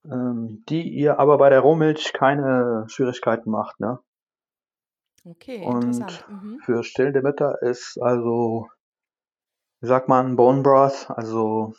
[0.04, 3.98] ähm, die ihr aber bei der Rohmilch keine Schwierigkeiten macht, ne?
[5.24, 6.24] Okay, Und interessant.
[6.28, 6.60] Mhm.
[6.64, 8.68] für stillende Mütter ist also,
[9.80, 11.74] wie sagt man, Bone Broth, also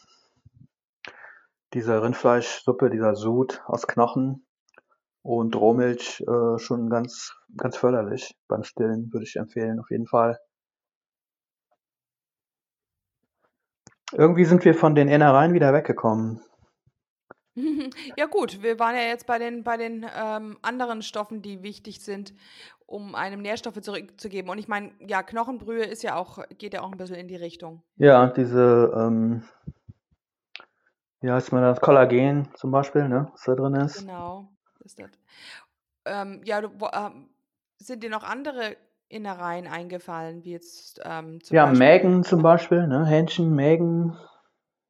[1.77, 4.43] diese Rindfleischsuppe, dieser Sud aus Knochen
[5.21, 10.39] und Rohmilch äh, schon ganz, ganz förderlich beim Stillen, würde ich empfehlen, auf jeden Fall.
[14.11, 16.41] Irgendwie sind wir von den Innereien wieder weggekommen.
[18.17, 22.01] Ja gut, wir waren ja jetzt bei den, bei den ähm, anderen Stoffen, die wichtig
[22.01, 22.35] sind,
[22.85, 24.51] um einem Nährstoffe zurückzugeben.
[24.51, 27.35] Und ich meine, ja, Knochenbrühe ist ja auch, geht ja auch ein bisschen in die
[27.35, 27.81] Richtung.
[27.95, 29.41] Ja, diese, ähm,
[31.21, 33.99] wie heißt man das, Kollagen zum Beispiel, ne, was da drin ist.
[34.01, 34.49] Genau.
[34.83, 35.09] Ist das.
[36.05, 37.29] Ähm, ja, du, wo, ähm,
[37.79, 38.77] sind dir noch andere
[39.09, 44.17] Innereien eingefallen, wie jetzt ähm, zum Ja, Beispiel, Mägen zum Beispiel, ne, Hähnchen, Mägen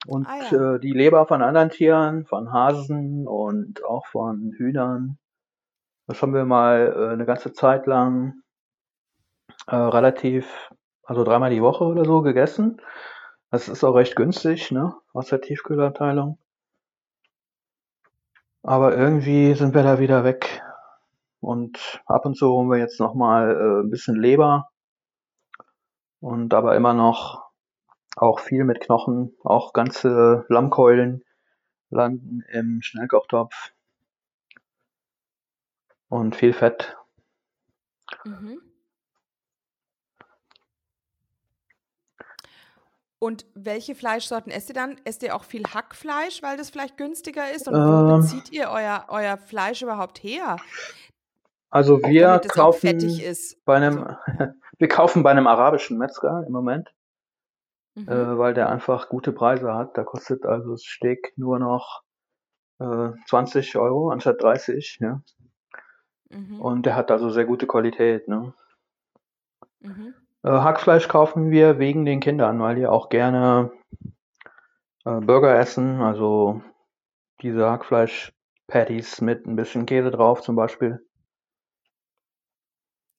[0.07, 5.17] und ah ja, äh, die Leber von anderen Tieren, von Hasen und auch von Hühnern.
[6.07, 8.41] Das haben wir mal äh, eine ganze Zeit lang
[9.67, 10.71] äh, relativ,
[11.03, 12.82] also dreimal die Woche oder so gegessen.
[13.49, 16.37] Das ist auch recht günstig, ne, aus der Tiefkühlabteilung.
[18.61, 20.61] Aber irgendwie sind wir da wieder weg.
[21.39, 24.69] Und ab und zu holen wir jetzt nochmal äh, ein bisschen Leber
[26.19, 27.47] und aber immer noch
[28.17, 31.23] auch viel mit Knochen, auch ganze Lammkeulen
[31.89, 33.71] landen im Schnellkochtopf
[36.09, 36.97] und viel Fett.
[38.25, 38.66] mhm.
[43.20, 44.95] Und welche Fleischsorten esst ihr dann?
[45.03, 47.68] Esst ihr auch viel Hackfleisch, weil das vielleicht günstiger ist?
[47.68, 50.57] Und wo Ähm, bezieht ihr euer, euer Fleisch überhaupt her,
[51.70, 52.97] also wir kaufen
[53.65, 54.15] bei einem,
[54.78, 56.93] wir kaufen bei einem arabischen Metzger im Moment,
[57.95, 58.07] Mhm.
[58.07, 59.97] äh, weil der einfach gute Preise hat.
[59.97, 62.03] Da kostet also das Steak nur noch
[62.80, 65.22] äh, 20 Euro anstatt 30, ja.
[66.30, 66.61] Mhm.
[66.61, 68.53] Und der hat also sehr gute Qualität, ne?
[69.80, 70.13] Mhm.
[70.47, 73.69] Äh, Hackfleisch kaufen wir wegen den Kindern, weil die auch gerne
[75.03, 76.61] äh, Burger essen, also
[77.41, 81.05] diese Hackfleisch-Patties mit ein bisschen Käse drauf zum Beispiel.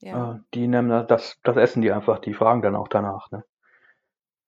[0.00, 0.36] Ja.
[0.36, 3.44] Äh, die nehmen das, das, essen die einfach, die fragen dann auch danach, ne?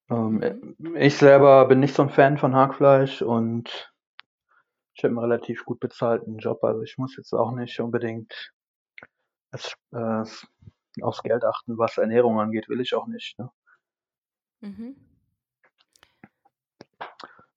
[0.09, 0.97] Ähm, Mhm.
[0.97, 3.93] ich selber bin nicht so ein Fan von Hackfleisch und
[4.95, 8.55] ich habe einen relativ gut bezahlten Job, also ich muss jetzt auch nicht unbedingt
[9.51, 10.25] es, äh,
[11.03, 13.39] aufs Geld achten, was Ernährung angeht, will ich auch nicht.
[13.39, 13.51] Ne?
[14.61, 14.97] Mhm.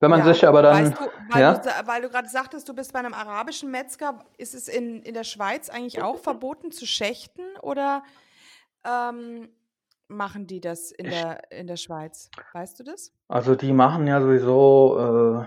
[0.00, 2.68] Wenn man Ja, sich aber dann, weißt du, weil ja, du, weil du gerade sagtest,
[2.68, 6.72] du bist bei einem arabischen Metzger, ist es in, in der Schweiz eigentlich auch verboten
[6.72, 8.02] zu schächten oder
[8.84, 9.48] ähm,
[10.08, 12.30] machen die das in ich, der, in der Schweiz?
[12.52, 13.12] Weißt du das?
[13.28, 15.46] also die machen ja sowieso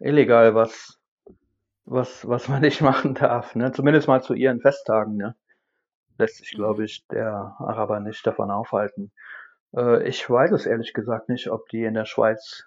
[0.00, 1.00] äh, illegal was,
[1.84, 3.72] was, was man nicht machen darf, ne?
[3.72, 5.34] Zumindest mal zu ihren Festtagen, ne?
[6.18, 6.84] Lässt sich, glaube Mhm.
[6.84, 9.12] ich, der Araber nicht davon aufhalten.
[9.76, 12.66] Äh, ich weiß es ehrlich gesagt nicht, ob die in der Schweiz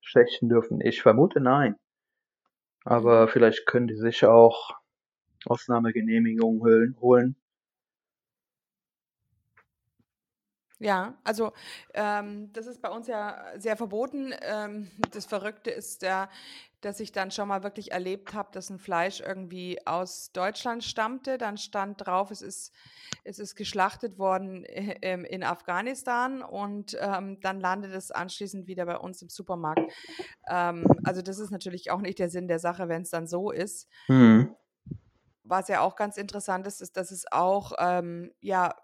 [0.00, 0.80] schächten dürfen.
[0.80, 1.76] Ich vermute nein.
[2.86, 3.28] Aber Mhm.
[3.28, 4.70] vielleicht können die sich auch
[5.46, 7.36] Ausnahmegenehmigungen holen.
[10.78, 11.52] Ja, also
[11.94, 14.34] ähm, das ist bei uns ja sehr verboten.
[14.42, 16.28] Ähm, das Verrückte ist ja,
[16.86, 21.36] dass ich dann schon mal wirklich erlebt habe, dass ein Fleisch irgendwie aus Deutschland stammte.
[21.36, 22.72] Dann stand drauf, es ist,
[23.24, 28.86] es ist geschlachtet worden äh, ähm, in Afghanistan und ähm, dann landet es anschließend wieder
[28.86, 29.80] bei uns im Supermarkt.
[30.48, 33.50] Ähm, also das ist natürlich auch nicht der Sinn der Sache, wenn es dann so
[33.50, 33.88] ist.
[34.06, 34.54] Hm.
[35.42, 38.76] Was ja auch ganz interessant ist, ist, dass es auch ähm, ja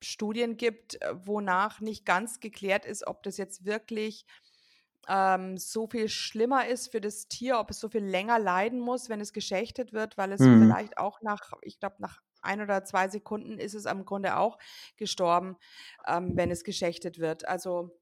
[0.00, 4.24] Studien gibt, äh, wonach nicht ganz geklärt ist, ob das jetzt wirklich
[5.08, 9.08] ähm, so viel schlimmer ist für das Tier, ob es so viel länger leiden muss,
[9.08, 10.60] wenn es geschächtet wird, weil es Hm.
[10.62, 14.58] vielleicht auch nach, ich glaube, nach ein oder zwei Sekunden ist es im Grunde auch
[14.96, 15.56] gestorben,
[16.06, 17.48] ähm, wenn es geschächtet wird.
[17.48, 17.96] Also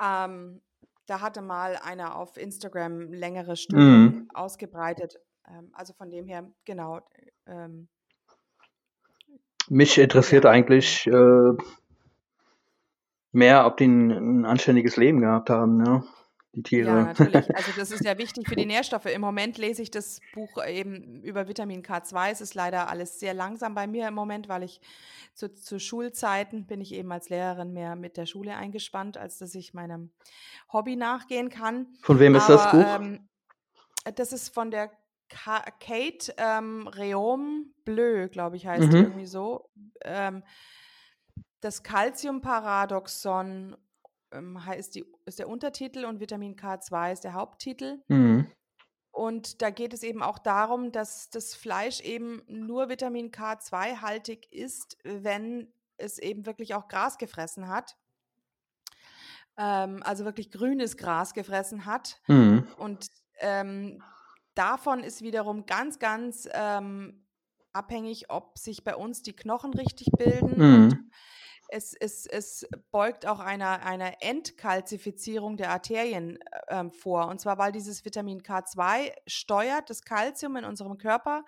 [0.00, 0.60] ähm,
[1.06, 4.30] da hatte mal einer auf Instagram längere Studien Hm.
[4.34, 5.18] ausgebreitet.
[5.48, 7.00] Ähm, also von dem her, genau.
[7.46, 7.88] Ähm,
[9.68, 10.50] Mich interessiert ja.
[10.50, 11.52] eigentlich, äh,
[13.32, 16.04] mehr, ob die ein, ein anständiges Leben gehabt haben, ne?
[16.54, 16.88] Die Tiere.
[16.88, 17.48] Ja, natürlich.
[17.56, 19.06] Also das ist ja wichtig für die Nährstoffe.
[19.06, 22.30] Im Moment lese ich das Buch eben über Vitamin K2.
[22.30, 24.82] Es ist leider alles sehr langsam bei mir im Moment, weil ich
[25.32, 29.54] zu, zu Schulzeiten bin ich eben als Lehrerin mehr mit der Schule eingespannt, als dass
[29.54, 30.10] ich meinem
[30.70, 31.86] Hobby nachgehen kann.
[32.02, 32.84] Von wem ist das Buch?
[32.86, 33.28] Ähm,
[34.14, 34.90] das ist von der
[35.30, 39.04] Ka Kate ähm, Reaume Bleu, glaube ich, heißt die Mhm.
[39.04, 39.70] irgendwie so.
[40.04, 40.42] Ähm,
[41.62, 43.76] das Calciumparadoxon
[44.32, 48.02] ähm, heißt die, ist der Untertitel und Vitamin K2 ist der Haupttitel.
[48.08, 48.50] Mhm.
[49.12, 54.98] Und da geht es eben auch darum, dass das Fleisch eben nur Vitamin K2-haltig ist,
[55.04, 57.96] wenn es eben wirklich auch Gras gefressen hat.
[59.56, 62.20] Ähm, also wirklich grünes Gras gefressen hat.
[62.26, 62.66] Mhm.
[62.76, 63.06] Und
[63.38, 64.02] ähm,
[64.54, 67.26] davon ist wiederum ganz, ganz ähm,
[67.72, 70.56] abhängig, ob sich bei uns die Knochen richtig bilden.
[70.58, 71.10] Mhm.
[71.72, 77.28] Es, es, es beugt auch einer, einer Entkalzifizierung der Arterien äh, ähm, vor.
[77.28, 81.44] Und zwar, weil dieses Vitamin K2 steuert das Kalzium in unserem Körper.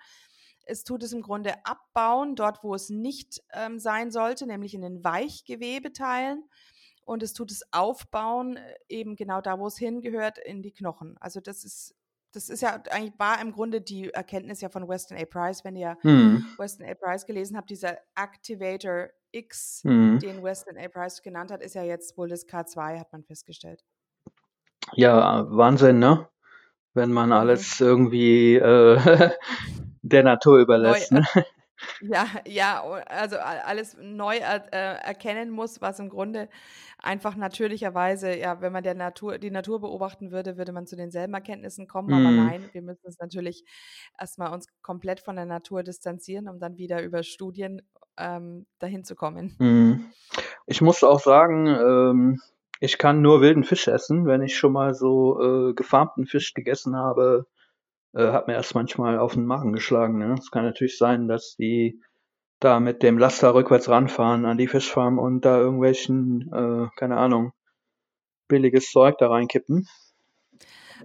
[0.65, 4.81] Es tut es im Grunde abbauen, dort, wo es nicht ähm, sein sollte, nämlich in
[4.81, 6.43] den Weichgewebeteilen.
[7.05, 11.17] Und es tut es aufbauen, äh, eben genau da, wo es hingehört, in die Knochen.
[11.19, 11.93] Also das ist,
[12.31, 15.25] das ist ja eigentlich war im Grunde die Erkenntnis ja von Weston A.
[15.25, 16.45] Price, wenn ihr Mhm.
[16.57, 16.95] Weston A.
[16.95, 20.19] Price gelesen habt, dieser Activator X, Mhm.
[20.19, 20.87] den Weston A.
[20.87, 23.83] Price genannt hat, ist ja jetzt wohl das K2, hat man festgestellt.
[24.93, 26.27] Ja, Wahnsinn, ne?
[26.93, 27.33] Wenn man Mhm.
[27.35, 28.97] alles irgendwie äh,
[30.01, 31.25] der Natur überlässt, ne?
[32.01, 36.49] Ja, ja, also alles neu er, äh, erkennen muss, was im Grunde
[36.97, 41.33] einfach natürlicherweise, ja, wenn man der Natur, die Natur beobachten würde, würde man zu denselben
[41.33, 42.13] Erkenntnissen kommen.
[42.13, 42.37] Aber Mhm.
[42.37, 43.63] nein, wir müssen uns natürlich
[44.19, 47.81] erstmal uns komplett von der Natur distanzieren, um dann wieder über Studien
[48.17, 49.55] ähm, dahin zu kommen.
[49.59, 50.05] Mhm.
[50.65, 52.41] Ich muss auch sagen, ähm,
[52.79, 54.25] ich kann nur wilden Fisch essen.
[54.25, 57.45] Wenn ich schon mal so äh, gefarmten Fisch gegessen habe,
[58.15, 60.17] äh, hat mir erst manchmal auf den Magen geschlagen.
[60.17, 60.35] Ne?
[60.39, 62.01] Es kann natürlich sein, dass die
[62.59, 67.51] da mit dem Laster rückwärts ranfahren an die Fischfarm und da irgendwelchen, äh, keine Ahnung,
[68.47, 69.87] billiges Zeug da reinkippen.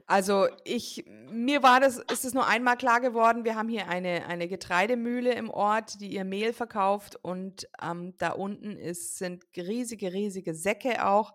[0.06, 4.26] Also ich, mir war das, ist es nur einmal klar geworden, wir haben hier eine,
[4.26, 10.12] eine Getreidemühle im Ort, die ihr Mehl verkauft und ähm, da unten ist, sind riesige,
[10.12, 11.34] riesige Säcke auch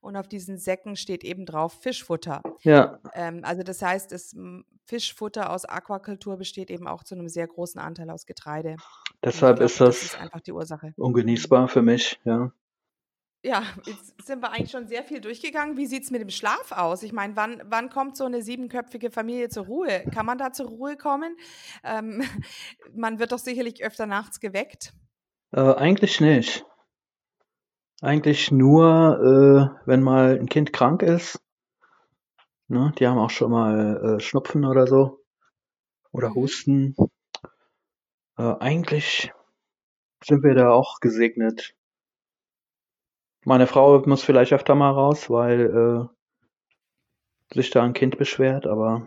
[0.00, 2.42] und auf diesen Säcken steht eben drauf Fischfutter.
[2.62, 4.34] Ja, Ähm, also das heißt, das
[4.86, 8.76] Fischfutter aus Aquakultur besteht eben auch zu einem sehr großen Anteil aus Getreide.
[9.22, 10.92] Deshalb glaube, ist das das ist einfach die Ursache.
[10.96, 12.52] ungenießbar für mich, ja.
[13.44, 15.76] Ja, jetzt sind wir eigentlich schon sehr viel durchgegangen.
[15.76, 17.02] Wie sieht es mit dem Schlaf aus?
[17.02, 20.02] Ich meine, wann, wann kommt so eine siebenköpfige Familie zur Ruhe?
[20.14, 21.36] Kann man da zur Ruhe kommen?
[21.84, 22.22] Ähm,
[22.94, 24.94] man wird doch sicherlich öfter nachts geweckt.
[25.52, 26.64] Äh, eigentlich nicht.
[28.00, 31.38] Eigentlich nur, äh, wenn mal ein Kind krank ist.
[32.68, 32.94] Ne?
[32.98, 35.22] Die haben auch schon mal äh, Schnupfen oder so.
[36.12, 36.34] Oder Mhm.
[36.34, 36.96] Husten.
[38.38, 39.34] Äh, eigentlich
[40.24, 41.74] sind wir da auch gesegnet.
[43.44, 46.08] Meine Frau muss vielleicht öfter mal raus, weil
[47.50, 49.06] äh, sich da ein Kind beschwert, aber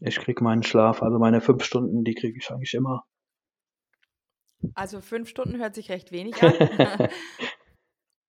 [0.00, 3.04] ich krieg meinen Schlaf, also meine fünf Stunden, die kriege ich eigentlich immer.
[4.74, 6.52] Also fünf Stunden hört sich recht wenig an.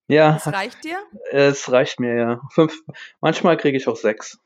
[0.07, 0.97] Ja, Das reicht dir?
[1.31, 2.41] es reicht mir ja.
[2.51, 2.79] Fünf,
[3.21, 4.39] manchmal kriege ich auch sechs.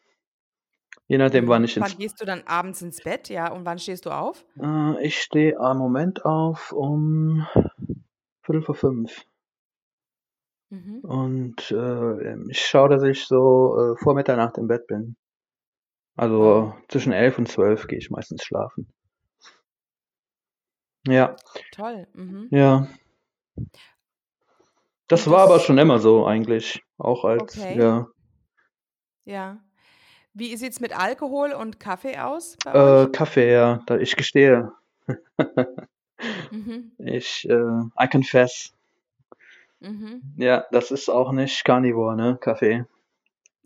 [1.07, 3.29] Je nachdem, wann ich ins Wann gehst du dann abends ins Bett?
[3.29, 4.45] Ja, und wann stehst du auf?
[4.61, 7.47] Äh, ich stehe am Moment auf um
[8.43, 9.25] Viertel vor fünf.
[10.69, 10.99] Mhm.
[11.01, 15.15] Und äh, ich schaue, dass ich so äh, vor Mitternacht im Bett bin.
[16.15, 18.87] Also zwischen elf und zwölf gehe ich meistens schlafen.
[21.07, 21.35] Ja,
[21.71, 22.07] Toll.
[22.13, 22.47] Mhm.
[22.51, 22.87] ja.
[25.07, 26.83] Das Und war aber das, schon immer so eigentlich.
[26.97, 28.07] Auch als, okay, ja.
[29.25, 29.59] ja.
[30.33, 33.07] Wie sieht es mit Alkohol und Kaffee aus Äh?
[33.07, 33.83] Kaffee, ja.
[33.99, 34.71] Ich gestehe.
[36.51, 36.91] Mhm.
[36.97, 38.73] Ich, äh, I confess.
[39.79, 40.21] Mhm.
[40.37, 42.37] Ja, das ist auch nicht Carnivore, ne?
[42.39, 42.85] Kaffee.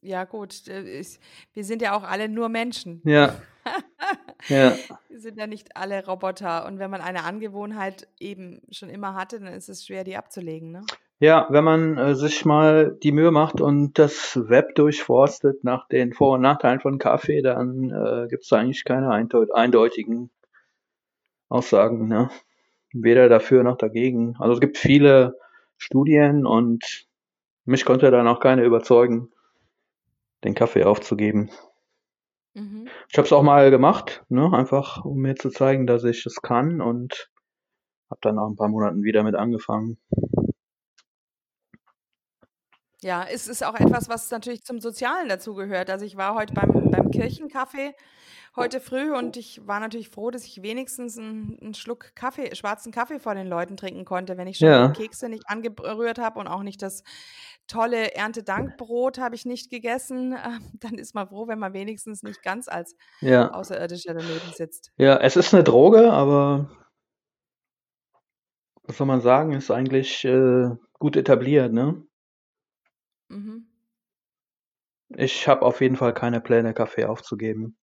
[0.02, 0.68] Ja, gut.
[0.68, 1.20] äh, Ich,
[1.54, 3.02] wir sind ja auch alle nur Menschen.
[3.06, 3.36] Ja,
[4.50, 4.76] ja.
[5.10, 6.66] Wir sind ja nicht alle Roboter.
[6.66, 10.72] Und wenn man eine Angewohnheit eben schon immer hatte, dann ist es schwer, die abzulegen,
[10.72, 10.82] ne?
[11.20, 16.12] Ja, wenn man äh, sich mal die Mühe macht und das Web durchforstet nach den
[16.12, 20.32] Vor- und Nachteilen von Kaffee, dann äh, gibt es eigentlich keine eindeut eindeutigen
[21.48, 22.30] Aussagen, ne?
[22.92, 24.36] Weder dafür noch dagegen.
[24.38, 25.38] Also es gibt viele
[25.84, 27.06] Studien und
[27.66, 29.32] mich konnte dann auch keine überzeugen,
[30.44, 31.50] den Kaffee aufzugeben.
[32.54, 32.88] Mhm.
[33.10, 34.52] Ich habe es auch mal gemacht, ne?
[34.54, 37.30] Einfach um mir zu zeigen, dass ich es kann und
[38.10, 39.98] habe dann nach ein paar Monaten wieder mit angefangen.
[43.04, 45.90] Ja, es ist auch etwas, was natürlich zum Sozialen dazugehört.
[45.90, 47.94] Also ich war heute beim, beim Kirchencafé
[48.56, 52.92] heute früh und ich war natürlich froh, dass ich wenigstens einen, einen Schluck Kaffee, schwarzen
[52.92, 54.88] Kaffee vor den Leuten trinken konnte, wenn ich schon Ja.
[54.88, 57.04] die Kekse nicht angerührt habe und auch nicht das
[57.68, 60.34] tolle Erntedankbrot habe ich nicht gegessen.
[60.34, 63.52] Äh, Dann ist man froh, wenn man wenigstens nicht ganz als Ja.
[63.52, 64.92] Außerirdischer daneben sitzt.
[64.98, 66.70] Ja, es ist eine Droge, aber
[68.84, 72.04] was soll man sagen, ist eigentlich äh, gut etabliert, ne?
[73.30, 73.68] Mhm.
[75.16, 77.78] Ich habe auf jeden Fall keine Pläne, Kaffee aufzugeben.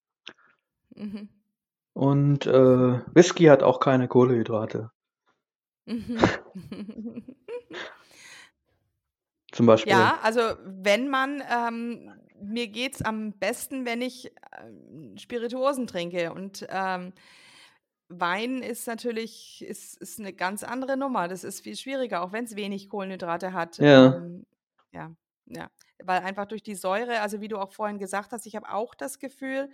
[0.94, 1.28] Mhm.
[1.92, 4.90] Und äh, Whisky hat auch keine Kohlenhydrate.
[5.86, 6.18] Mhm.
[9.52, 9.92] Zum Beispiel.
[9.92, 16.32] Ja, also wenn man, ähm, mir geht's am besten, wenn ich ähm, Spirituosen trinke.
[16.32, 17.12] Und ähm,
[18.08, 21.28] Wein ist natürlich ist, ist eine ganz andere Nummer.
[21.28, 23.78] Das ist viel schwieriger, auch wenn es wenig Kohlenhydrate hat.
[23.78, 24.16] Ja.
[24.16, 24.46] Ähm,
[24.92, 25.12] ja,
[25.50, 25.70] ja.
[26.02, 28.94] Weil einfach durch die Säure, also wie du auch vorhin gesagt hast, ich habe auch
[28.94, 29.68] das Gefühl,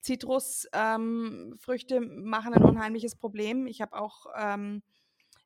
[0.00, 3.66] Zitrusfrüchte ähm, machen ein unheimliches Problem.
[3.66, 4.82] Ich habe auch ähm,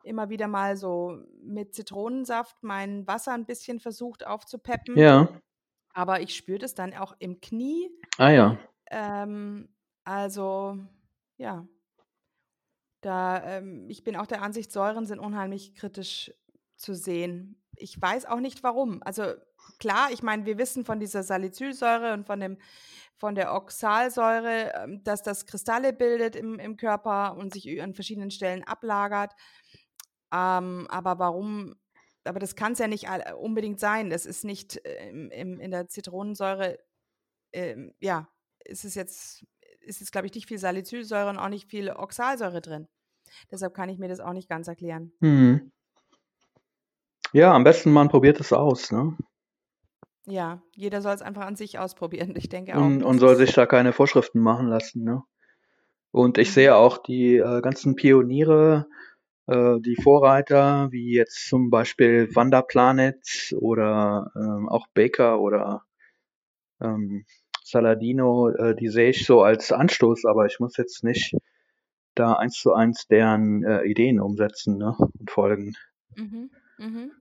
[0.03, 4.99] immer wieder mal so mit Zitronensaft mein Wasser ein bisschen versucht aufzupeppen.
[4.99, 5.29] Ja.
[5.95, 7.91] Aber ich spüre das dann auch im Knie.
[8.19, 8.59] Ah ja.
[8.91, 9.69] Ähm,
[10.05, 10.79] also,
[11.37, 11.67] ja.
[13.01, 16.33] Da, ähm, ich bin auch der Ansicht, Säuren sind unheimlich kritisch
[16.77, 17.63] zu sehen.
[17.77, 19.03] Ich weiß auch nicht warum.
[19.03, 19.35] Also
[19.79, 22.59] klar, ich meine, wir wissen von dieser Salicylsäure und von dem
[23.19, 28.31] von der Oxalsäure, ähm, dass das Kristalle bildet im, im Körper und sich an verschiedenen
[28.31, 29.33] Stellen ablagert.
[30.33, 31.75] Ähm, aber warum?
[32.25, 34.11] Aber das kann es ja nicht all- unbedingt sein.
[34.11, 36.79] Das ist nicht äh, im, im, in der Zitronensäure,
[37.53, 38.29] ähm, ja,
[38.65, 39.45] ist es jetzt,
[39.81, 42.87] ist es, glaube ich, nicht viel Salicylsäure und auch nicht viel Oxalsäure drin.
[43.51, 45.13] Deshalb kann ich mir das auch nicht ganz erklären.
[45.21, 45.73] Hm.
[47.33, 49.17] Ja, am besten man probiert es aus, ne?
[50.31, 52.35] Ja, jeder soll es einfach an sich ausprobieren.
[52.37, 52.85] Ich denke auch.
[52.85, 55.23] Und, und soll sich da keine Vorschriften machen lassen, ne?
[56.11, 56.53] Und ich Mhm.
[56.53, 58.87] sehe auch die äh, ganzen Pioniere,
[59.47, 65.85] äh, die Vorreiter, wie jetzt zum Beispiel Wanderplanet oder ähm, auch Baker oder
[66.81, 67.25] ähm,
[67.63, 71.35] Saladino, äh, die sehe ich so als Anstoß, aber ich muss jetzt nicht
[72.15, 74.95] da eins zu eins deren äh, Ideen umsetzen ne?
[74.99, 75.75] und folgen.
[76.17, 76.51] Mhm.
[76.79, 77.13] Mhm.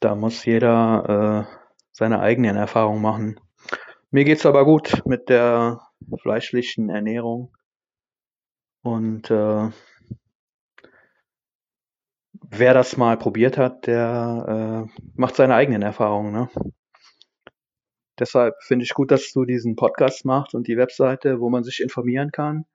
[0.00, 1.65] Da muss jeder äh,
[1.96, 3.40] seine eigenen Erfahrungen machen.
[4.10, 5.80] Mir geht's aber gut mit der
[6.20, 7.56] fleischlichen Ernährung.
[8.82, 9.70] Und äh,
[12.50, 16.32] wer das mal probiert hat, der äh, macht seine eigenen Erfahrungen.
[16.32, 16.50] Ne?
[18.18, 21.80] Deshalb finde ich gut, dass du diesen Podcast machst und die Webseite, wo man sich
[21.80, 22.66] informieren kann.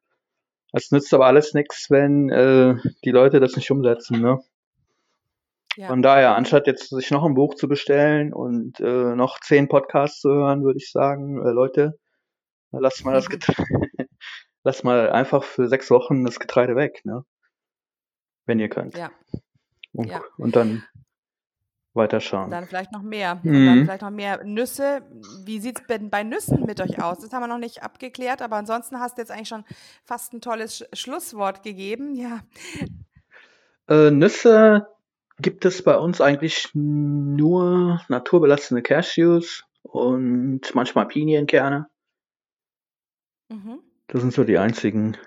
[0.73, 4.19] Es nützt aber alles nichts, wenn äh, die Leute das nicht umsetzen.
[4.19, 4.39] Ne?
[5.77, 5.87] Ja.
[5.87, 10.19] Von daher, anstatt jetzt sich noch ein Buch zu bestellen und äh, noch zehn Podcasts
[10.19, 11.97] zu hören, würde ich sagen, äh, Leute,
[12.71, 13.63] lasst mal das Getreide,
[14.63, 17.23] lasst mal einfach für sechs Wochen das Getreide weg, ne?
[18.45, 18.97] Wenn ihr könnt.
[18.97, 19.11] Ja.
[19.93, 20.21] Und, ja.
[20.37, 20.83] und dann
[21.93, 22.49] weiterschauen.
[22.49, 23.39] Dann vielleicht noch mehr.
[23.43, 23.65] Und Mhm.
[23.65, 25.01] dann vielleicht noch mehr Nüsse.
[25.45, 27.19] Wie sieht es denn bei Nüssen mit euch aus?
[27.19, 29.65] Das haben wir noch nicht abgeklärt, aber ansonsten hast du jetzt eigentlich schon
[30.03, 32.15] fast ein tolles Sch Schlusswort gegeben.
[32.15, 32.39] Ja.
[33.89, 34.87] Äh, Nüsse
[35.41, 41.89] gibt es bei uns eigentlich nur naturbelassene Cashews und manchmal Pinienkerne.
[43.49, 43.79] Mhm.
[44.07, 45.17] Das sind so die einzigen.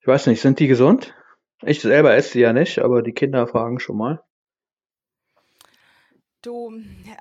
[0.00, 1.14] Ich weiß nicht, sind die gesund?
[1.62, 4.22] Ich selber esse die ja nicht, aber die Kinder fragen schon mal.
[6.42, 6.72] Du,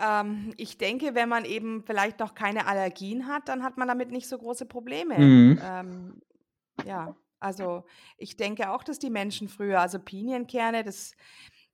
[0.03, 4.11] ähm, ich denke, wenn man eben vielleicht noch keine Allergien hat, dann hat man damit
[4.11, 5.17] nicht so große Probleme.
[5.17, 5.59] Mhm.
[5.63, 6.21] Ähm,
[6.85, 7.15] ja,
[7.45, 7.85] also
[8.17, 11.15] ich denke auch, dass die Menschen früher, also Pinienkerne, das,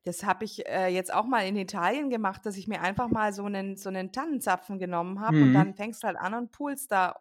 [0.04, 3.32] das habe ich äh, jetzt auch mal in Italien gemacht, dass ich mir einfach mal
[3.34, 5.54] so einen, so einen Tannenzapfen genommen habe und Mhm.
[5.54, 7.16] dann fängst du halt an und pulst da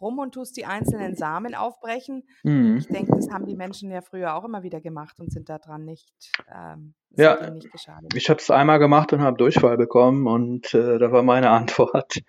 [0.00, 2.24] rum und tust die einzelnen Samen aufbrechen.
[2.42, 2.78] Mhm.
[2.78, 5.84] Ich denke, das haben die Menschen ja früher auch immer wieder gemacht und sind daran
[5.84, 6.12] nicht,
[6.52, 7.38] ähm, Ja.
[7.38, 8.12] ihnen nicht geschadet.
[8.14, 12.22] Ich habe es einmal gemacht und habe Durchfall bekommen und äh, da war meine Antwort.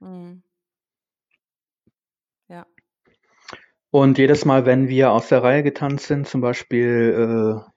[0.00, 0.42] Mhm.
[2.48, 2.64] Ja.
[3.90, 7.70] Und jedes Mal, wenn wir aus der Reihe getanzt sind, zum Beispiel, äh,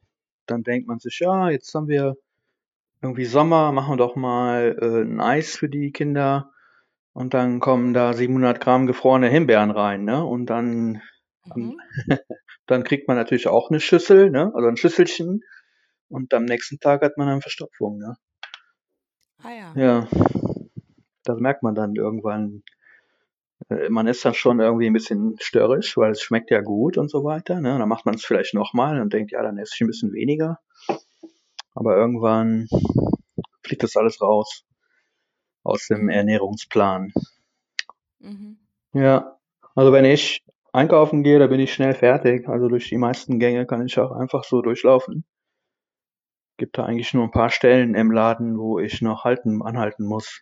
[0.48, 2.16] dann denkt man sich, ja, jetzt haben wir
[3.02, 6.52] irgendwie Sommer, machen wir doch mal äh, ein Eis für die Kinder.
[7.14, 10.24] Und dann kommen da 700 Gramm gefrorene Himbeeren rein, ne?
[10.26, 11.02] Und dann,
[11.56, 11.78] Mhm.
[12.68, 14.52] dann kriegt man natürlich auch eine Schüssel, ne?
[14.54, 15.42] Also ein Schüsselchen.
[16.10, 18.16] Und am nächsten Tag hat man dann Verstopfung, ne?
[19.44, 19.74] Ah ja.
[19.76, 20.08] Ja,
[21.24, 22.64] das merkt man dann irgendwann.
[23.68, 27.10] Äh, Man ist dann schon irgendwie ein bisschen störrisch, weil es schmeckt ja gut und
[27.10, 27.60] so weiter.
[27.60, 27.78] Ne?
[27.78, 30.60] Dann macht man es vielleicht nochmal und denkt, ja, dann esse ich ein bisschen weniger.
[31.76, 32.68] Aber irgendwann
[33.64, 34.66] fliegt das alles raus
[35.64, 36.10] aus dem.
[36.10, 37.12] Ernährungsplan.
[38.20, 38.58] Mhm.
[38.94, 39.38] Ja,
[39.76, 40.44] also wenn ich
[40.74, 42.48] einkaufen gehe, da bin ich schnell fertig.
[42.48, 45.24] Also durch die meisten Gänge kann ich auch einfach so durchlaufen.
[46.58, 50.42] Gibt da eigentlich nur ein paar Stellen im Laden, wo ich noch halten, anhalten muss.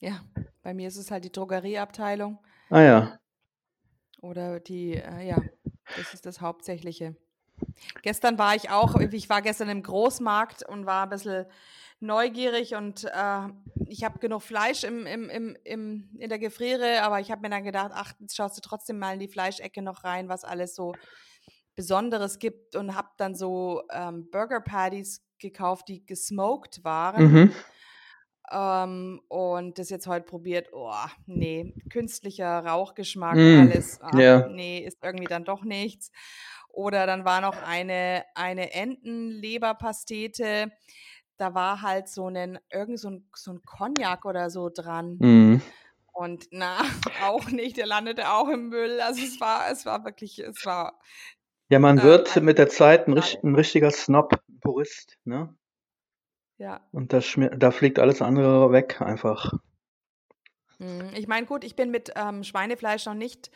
[0.00, 0.20] Ja,
[0.68, 2.38] bei mir ist es halt die Drogerieabteilung
[2.68, 3.18] Ah ja,
[4.20, 5.40] oder die, äh, ja,
[5.96, 7.16] das ist das Hauptsächliche.
[8.02, 11.46] Gestern war ich auch, ich war gestern im Großmarkt und war ein bisschen
[12.00, 13.48] neugierig und äh,
[13.86, 17.48] ich habe genug Fleisch im, im, im, im, in der Gefriere, aber ich habe mir
[17.48, 20.74] dann gedacht, ach, jetzt schaust du trotzdem mal in die Fleischecke noch rein, was alles
[20.74, 20.92] so
[21.76, 27.32] Besonderes gibt und habe dann so ähm, Burger Patties gekauft, die gesmoked waren.
[27.32, 27.52] mhm.
[28.50, 30.68] Ähm, und das jetzt heute probiert.
[30.72, 30.92] Oh,
[31.26, 33.98] nee, künstlicher Rauchgeschmack, Mm, alles.
[34.02, 36.10] Ach, ja, nee, ist irgendwie dann doch nichts.
[36.68, 40.70] Oder dann war noch eine, eine Entenleberpastete.
[41.36, 45.16] Da war halt so ein, irgend so ein, so ein Cognac oder so dran.
[45.18, 45.60] mm.
[46.12, 46.78] Und na,
[47.24, 47.76] auch nicht.
[47.76, 49.00] Der landete auch im Müll.
[49.00, 50.98] Also es war, es war wirklich, es war
[51.70, 55.54] Ja, man ähm, wird mit der Zeit ein, ein richtiger Snob, Purist, ne?
[56.58, 56.80] Ja.
[56.92, 59.52] Und da, schmi- da fliegt alles andere weg einfach.
[60.78, 63.50] Mm, Ich meine, gut, ich bin mit ähm, Schweinefleisch noch nicht.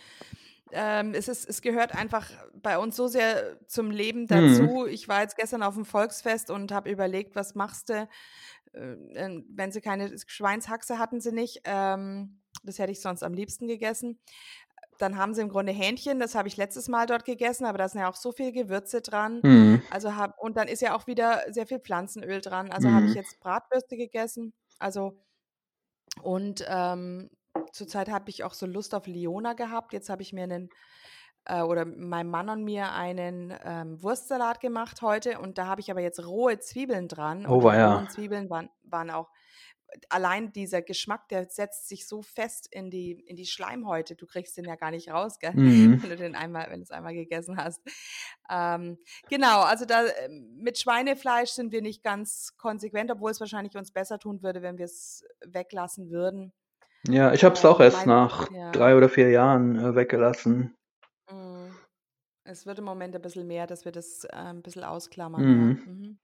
[0.71, 4.27] Ähm, es, ist, es gehört einfach bei uns so sehr zum Leben Mm.
[4.29, 4.87] dazu.
[4.87, 8.09] Ich war jetzt gestern auf dem Volksfest und habe überlegt, was machst du,
[8.73, 8.97] äh,
[9.49, 11.61] wenn sie keine Schweinshaxe hatten sie nicht.
[11.65, 14.19] Ähm, das hätte ich sonst am liebsten gegessen.
[14.99, 17.89] Dann haben sie im Grunde Hähnchen, das habe ich letztes Mal dort gegessen, aber da
[17.89, 19.41] sind ja auch so viele Gewürze dran.
[19.43, 19.83] Mm.
[19.91, 22.71] Also hab, und dann ist ja auch wieder sehr viel Pflanzenöl dran.
[22.71, 23.17] Also habe ich Mm.
[23.17, 24.53] jetzt Bratwürste gegessen.
[24.79, 25.19] Also
[26.21, 27.31] und ähm,
[27.73, 29.93] zurzeit habe ich auch so Lust auf Liona gehabt.
[29.93, 30.69] Jetzt habe ich mir einen,
[31.47, 35.41] äh, oder mein Mann und mir einen ähm, Wurstsalat gemacht heute.
[35.41, 37.47] Und da habe ich aber jetzt rohe Zwiebeln dran.
[37.47, 39.31] Oh Und die rohen Zwiebeln waren, waren auch,
[40.09, 44.15] allein dieser Geschmack, der setzt sich so fest in die, in die Schleimhäute.
[44.17, 45.53] Du kriegst den ja gar nicht raus, gell?
[45.55, 46.03] Mm.
[46.03, 47.83] Wenn du den einmal, wenn du es einmal gegessen hast.
[48.51, 53.77] Ähm, genau, also da äh, mit Schweinefleisch sind wir nicht ganz konsequent, obwohl es wahrscheinlich
[53.77, 56.53] uns besser tun würde, wenn wir es weglassen würden.
[57.09, 59.95] Ja, ich habe es auch Ähm, erst mein, nach ja, drei oder vier Jahren äh,
[59.95, 60.75] weggelassen.
[61.31, 61.71] mm,
[62.45, 65.43] es wird im Moment ein bisschen mehr, dass wir das äh, ein bisschen ausklammern.
[65.43, 65.69] Mm.
[65.87, 66.19] Mhm.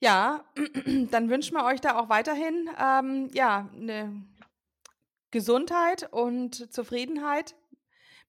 [0.00, 0.44] Ja,
[1.10, 4.22] dann wünschen wir euch da auch weiterhin ähm, ja, eine
[5.30, 7.54] Gesundheit und Zufriedenheit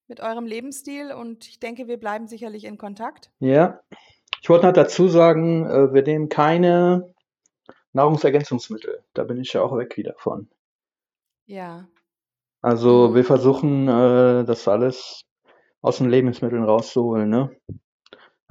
[0.08, 3.32] mit eurem Lebensstil und ich denke, wir bleiben sicherlich in Kontakt.
[3.40, 3.80] Ja,
[4.42, 7.14] ich wollte noch dazu sagen, äh, wir nehmen keine
[7.94, 9.04] Nahrungsergänzungsmittel.
[9.14, 10.50] Da bin ich ja auch weg wieder von.
[11.46, 11.88] Ja.
[12.62, 13.28] Also wir Mhm.
[13.28, 15.22] versuchen, äh, das alles
[15.82, 17.56] aus den Lebensmitteln rauszuholen, ne?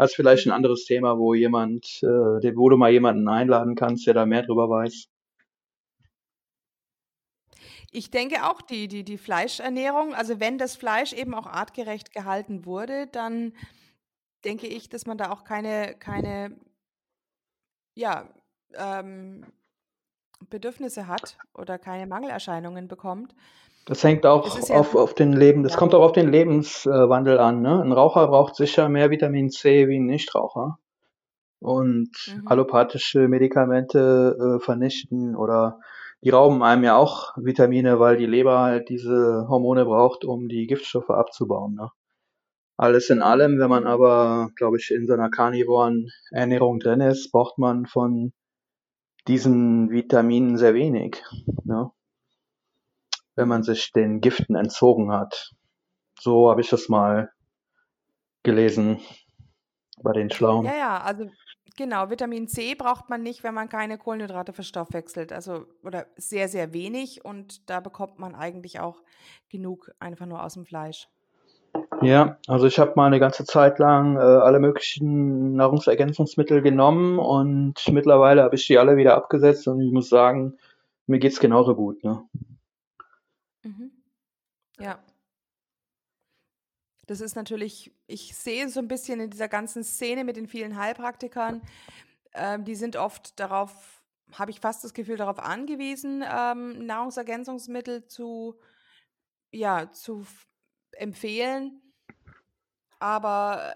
[0.01, 4.07] Das ist vielleicht ein anderes Thema, wo jemand, äh, wo du mal jemanden einladen kannst,
[4.07, 5.09] der da mehr drüber weiß.
[7.91, 12.65] Ich denke auch, die, die, die Fleischernährung, also wenn das Fleisch eben auch artgerecht gehalten
[12.65, 13.53] wurde, dann
[14.43, 16.57] denke ich, dass man da auch keine, keine,
[17.95, 18.27] ja,
[18.77, 19.45] ähm,
[20.49, 23.35] Bedürfnisse hat oder keine Mangelerscheinungen bekommt.
[23.87, 25.79] Das hängt auch ja auf, auf den Leben, das ja.
[25.79, 27.81] kommt auch auf den Lebenswandel an, ne?
[27.83, 30.79] Ein Raucher braucht sicher mehr Vitamin C wie ein Nichtraucher.
[31.61, 32.47] Und Mhm.
[32.47, 35.81] allopathische Medikamente äh, vernichten oder
[36.23, 40.67] die rauben einem ja auch Vitamine, weil die Leber halt diese Hormone braucht, um die
[40.67, 41.91] Giftstoffe abzubauen, ne?
[42.79, 43.23] Alles in Mhm.
[43.25, 47.87] allem, wenn man aber, glaube ich, in so einer karnivoren Ernährung drin ist, braucht man
[47.87, 48.33] von
[49.29, 51.23] diesen Vitaminen sehr wenig,
[51.65, 51.91] ne?
[53.37, 55.53] Wenn man sich den Giften entzogen hat.
[56.21, 57.31] So habe ich das mal
[58.43, 59.01] gelesen
[60.03, 60.65] bei den Ja, Schlauen.
[60.79, 61.31] ja, also
[61.77, 65.33] genau, Vitamin C braucht man nicht, wenn man keine Kohlenhydrate verstoffwechselt.
[65.33, 69.03] Also, oder sehr, sehr wenig und da bekommt man eigentlich auch
[69.49, 71.09] genug einfach nur aus dem Fleisch.
[72.03, 77.75] Ja, also ich habe mal eine ganze Zeit lang äh, alle möglichen Nahrungsergänzungsmittel genommen und
[77.93, 80.57] mittlerweile habe ich die alle wieder abgesetzt und ich muss sagen,
[81.07, 82.23] mir geht's genauso gut, ne?
[83.63, 83.93] Mhm.
[84.79, 85.03] Ja.
[87.07, 90.77] Das ist natürlich, ich sehe so ein bisschen in dieser ganzen Szene mit den vielen
[90.77, 91.61] Heilpraktikern,
[92.35, 98.61] ähm, die sind oft darauf, habe ich fast das Gefühl, darauf angewiesen, ähm, Nahrungsergänzungsmittel zu,
[99.51, 100.25] ja, zu
[100.93, 101.83] empfehlen.
[103.01, 103.75] Aber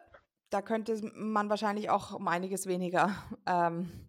[0.51, 3.17] da könnte man wahrscheinlich auch um einiges weniger
[3.47, 4.09] ähm,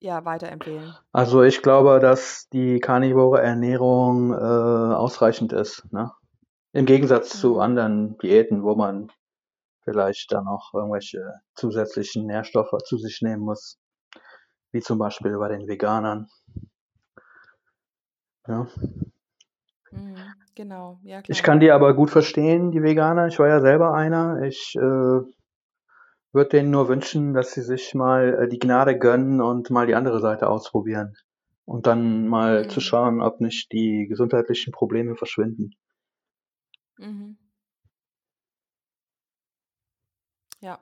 [0.00, 0.94] ja, weiterempfehlen.
[1.12, 6.12] Also ich glaube, dass die karnivore Ernährung äh, ausreichend ist, ne?
[6.72, 7.60] Im Gegensatz zu Mhm.
[7.60, 9.10] anderen Diäten, wo man
[9.84, 13.78] vielleicht dann noch irgendwelche zusätzlichen Nährstoffe zu sich nehmen muss.
[14.72, 16.28] wie zum Beispiel bei den Veganern.
[18.46, 18.66] Ja.
[19.92, 21.42] Mhm, genau, ja Ich klar.
[21.42, 23.26] kann die aber gut verstehen, die Veganer.
[23.28, 24.42] Ich war ja selber einer.
[24.42, 25.20] Ich äh,
[26.32, 29.94] würde denen nur wünschen, dass sie sich mal äh, die Gnade gönnen und mal die
[29.94, 31.14] andere Seite ausprobieren.
[31.64, 32.80] Und dann mal zu Mhm.
[32.80, 35.72] schauen, ob nicht die gesundheitlichen Probleme verschwinden.
[36.98, 37.36] Mhm.
[40.60, 40.80] Ja.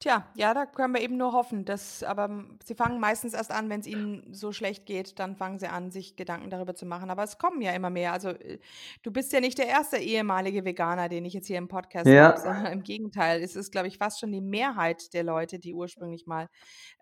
[0.00, 3.68] Tja, ja, da können wir eben nur hoffen, dass, aber sie fangen meistens erst an,
[3.68, 7.10] wenn es ihnen so schlecht geht, dann fangen sie an, sich Gedanken darüber zu machen.
[7.10, 8.12] Aber es kommen ja immer mehr.
[8.12, 8.60] Also äh,
[9.02, 12.14] du bist ja nicht der erste ehemalige Veganer, den ich jetzt hier im Podcast habe,
[12.14, 13.42] Ja, sondern im Gegenteil.
[13.42, 16.48] Es ist, glaube ich, fast schon die Mehrheit der Leute, die ursprünglich mal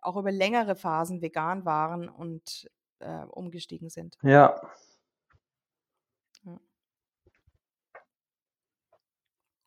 [0.00, 2.66] auch über längere Phasen vegan waren und
[3.00, 4.16] äh, umgestiegen sind.
[4.22, 4.58] ja.
[6.44, 6.58] Ja.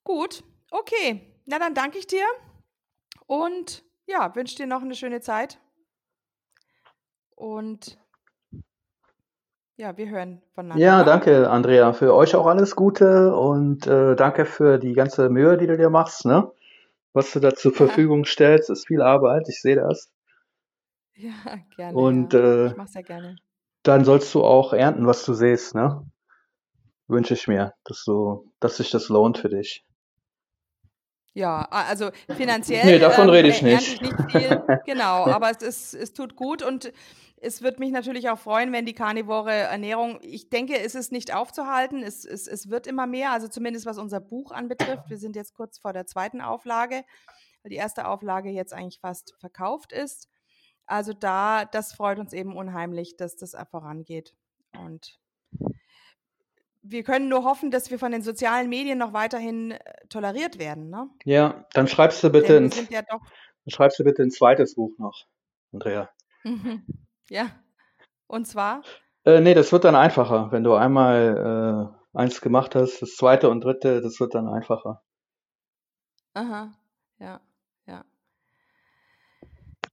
[0.03, 1.35] Gut, okay.
[1.45, 2.25] Na dann danke ich dir
[3.29, 5.59] und ja, wünsche dir noch eine schöne Zeit.
[7.35, 7.97] Und
[9.77, 10.83] ja, wir hören voneinander.
[10.83, 11.05] Ja, Ne?
[11.05, 11.93] danke, Andrea.
[11.93, 15.89] Für euch auch alles Gute und äh, danke für die ganze Mühe, die du dir
[15.89, 16.51] machst, ne?
[17.13, 20.11] Was du da zur Ja, Verfügung stellst, ist viel Arbeit, ich sehe das.
[21.15, 22.39] ja, gerne, Und ja.
[22.67, 23.35] äh, Ich mache sehr gerne.
[23.83, 26.05] dann sollst du auch ernten, was du sähst, ne?
[27.07, 29.85] Wünsche ich mir, dass du, dass sich das lohnt für dich.
[31.33, 34.01] Ja, also Nee, finanziell davon ähm, rede ich nicht.
[34.01, 36.91] nicht viel, genau, aber es ist, es tut gut und
[37.41, 41.33] es wird mich natürlich auch freuen, wenn die karnivore Ernährung, ich denke, es ist nicht
[41.33, 45.09] aufzuhalten, es, es, es wird immer mehr, also zumindest was unser Buch anbetrifft.
[45.09, 47.03] Wir sind jetzt kurz vor der zweiten Auflage,
[47.63, 50.27] weil die erste Auflage jetzt eigentlich fast verkauft ist.
[50.85, 54.33] Also da, das freut uns eben unheimlich, dass das vorangeht.
[54.73, 55.19] Und
[56.81, 60.89] wir können nur hoffen, dass wir von den sozialen Medien noch weiterhin äh, toleriert werden,
[60.89, 61.09] ne?
[61.25, 63.19] Ja, dann schreibst du bitte ein, ja dann
[63.67, 65.25] schreibst du bitte ein zweites Buch noch,
[65.73, 66.09] Andrea.
[66.43, 66.83] Mhm.
[67.31, 67.51] Ja,
[68.25, 68.81] und zwar?
[69.23, 73.51] Äh, nee, das wird dann einfacher, wenn du einmal äh, eins gemacht hast, das zweite
[73.51, 75.03] und dritte, das wird dann einfacher.
[76.33, 76.71] Aha,
[77.19, 77.39] ja,
[77.85, 78.03] ja.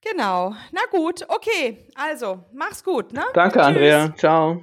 [0.01, 0.55] Genau.
[0.72, 1.91] Na gut, okay.
[1.95, 3.24] Also, mach's gut, ne?
[3.34, 3.66] Danke, Tschüss.
[3.66, 4.14] Andrea.
[4.16, 4.62] Ciao.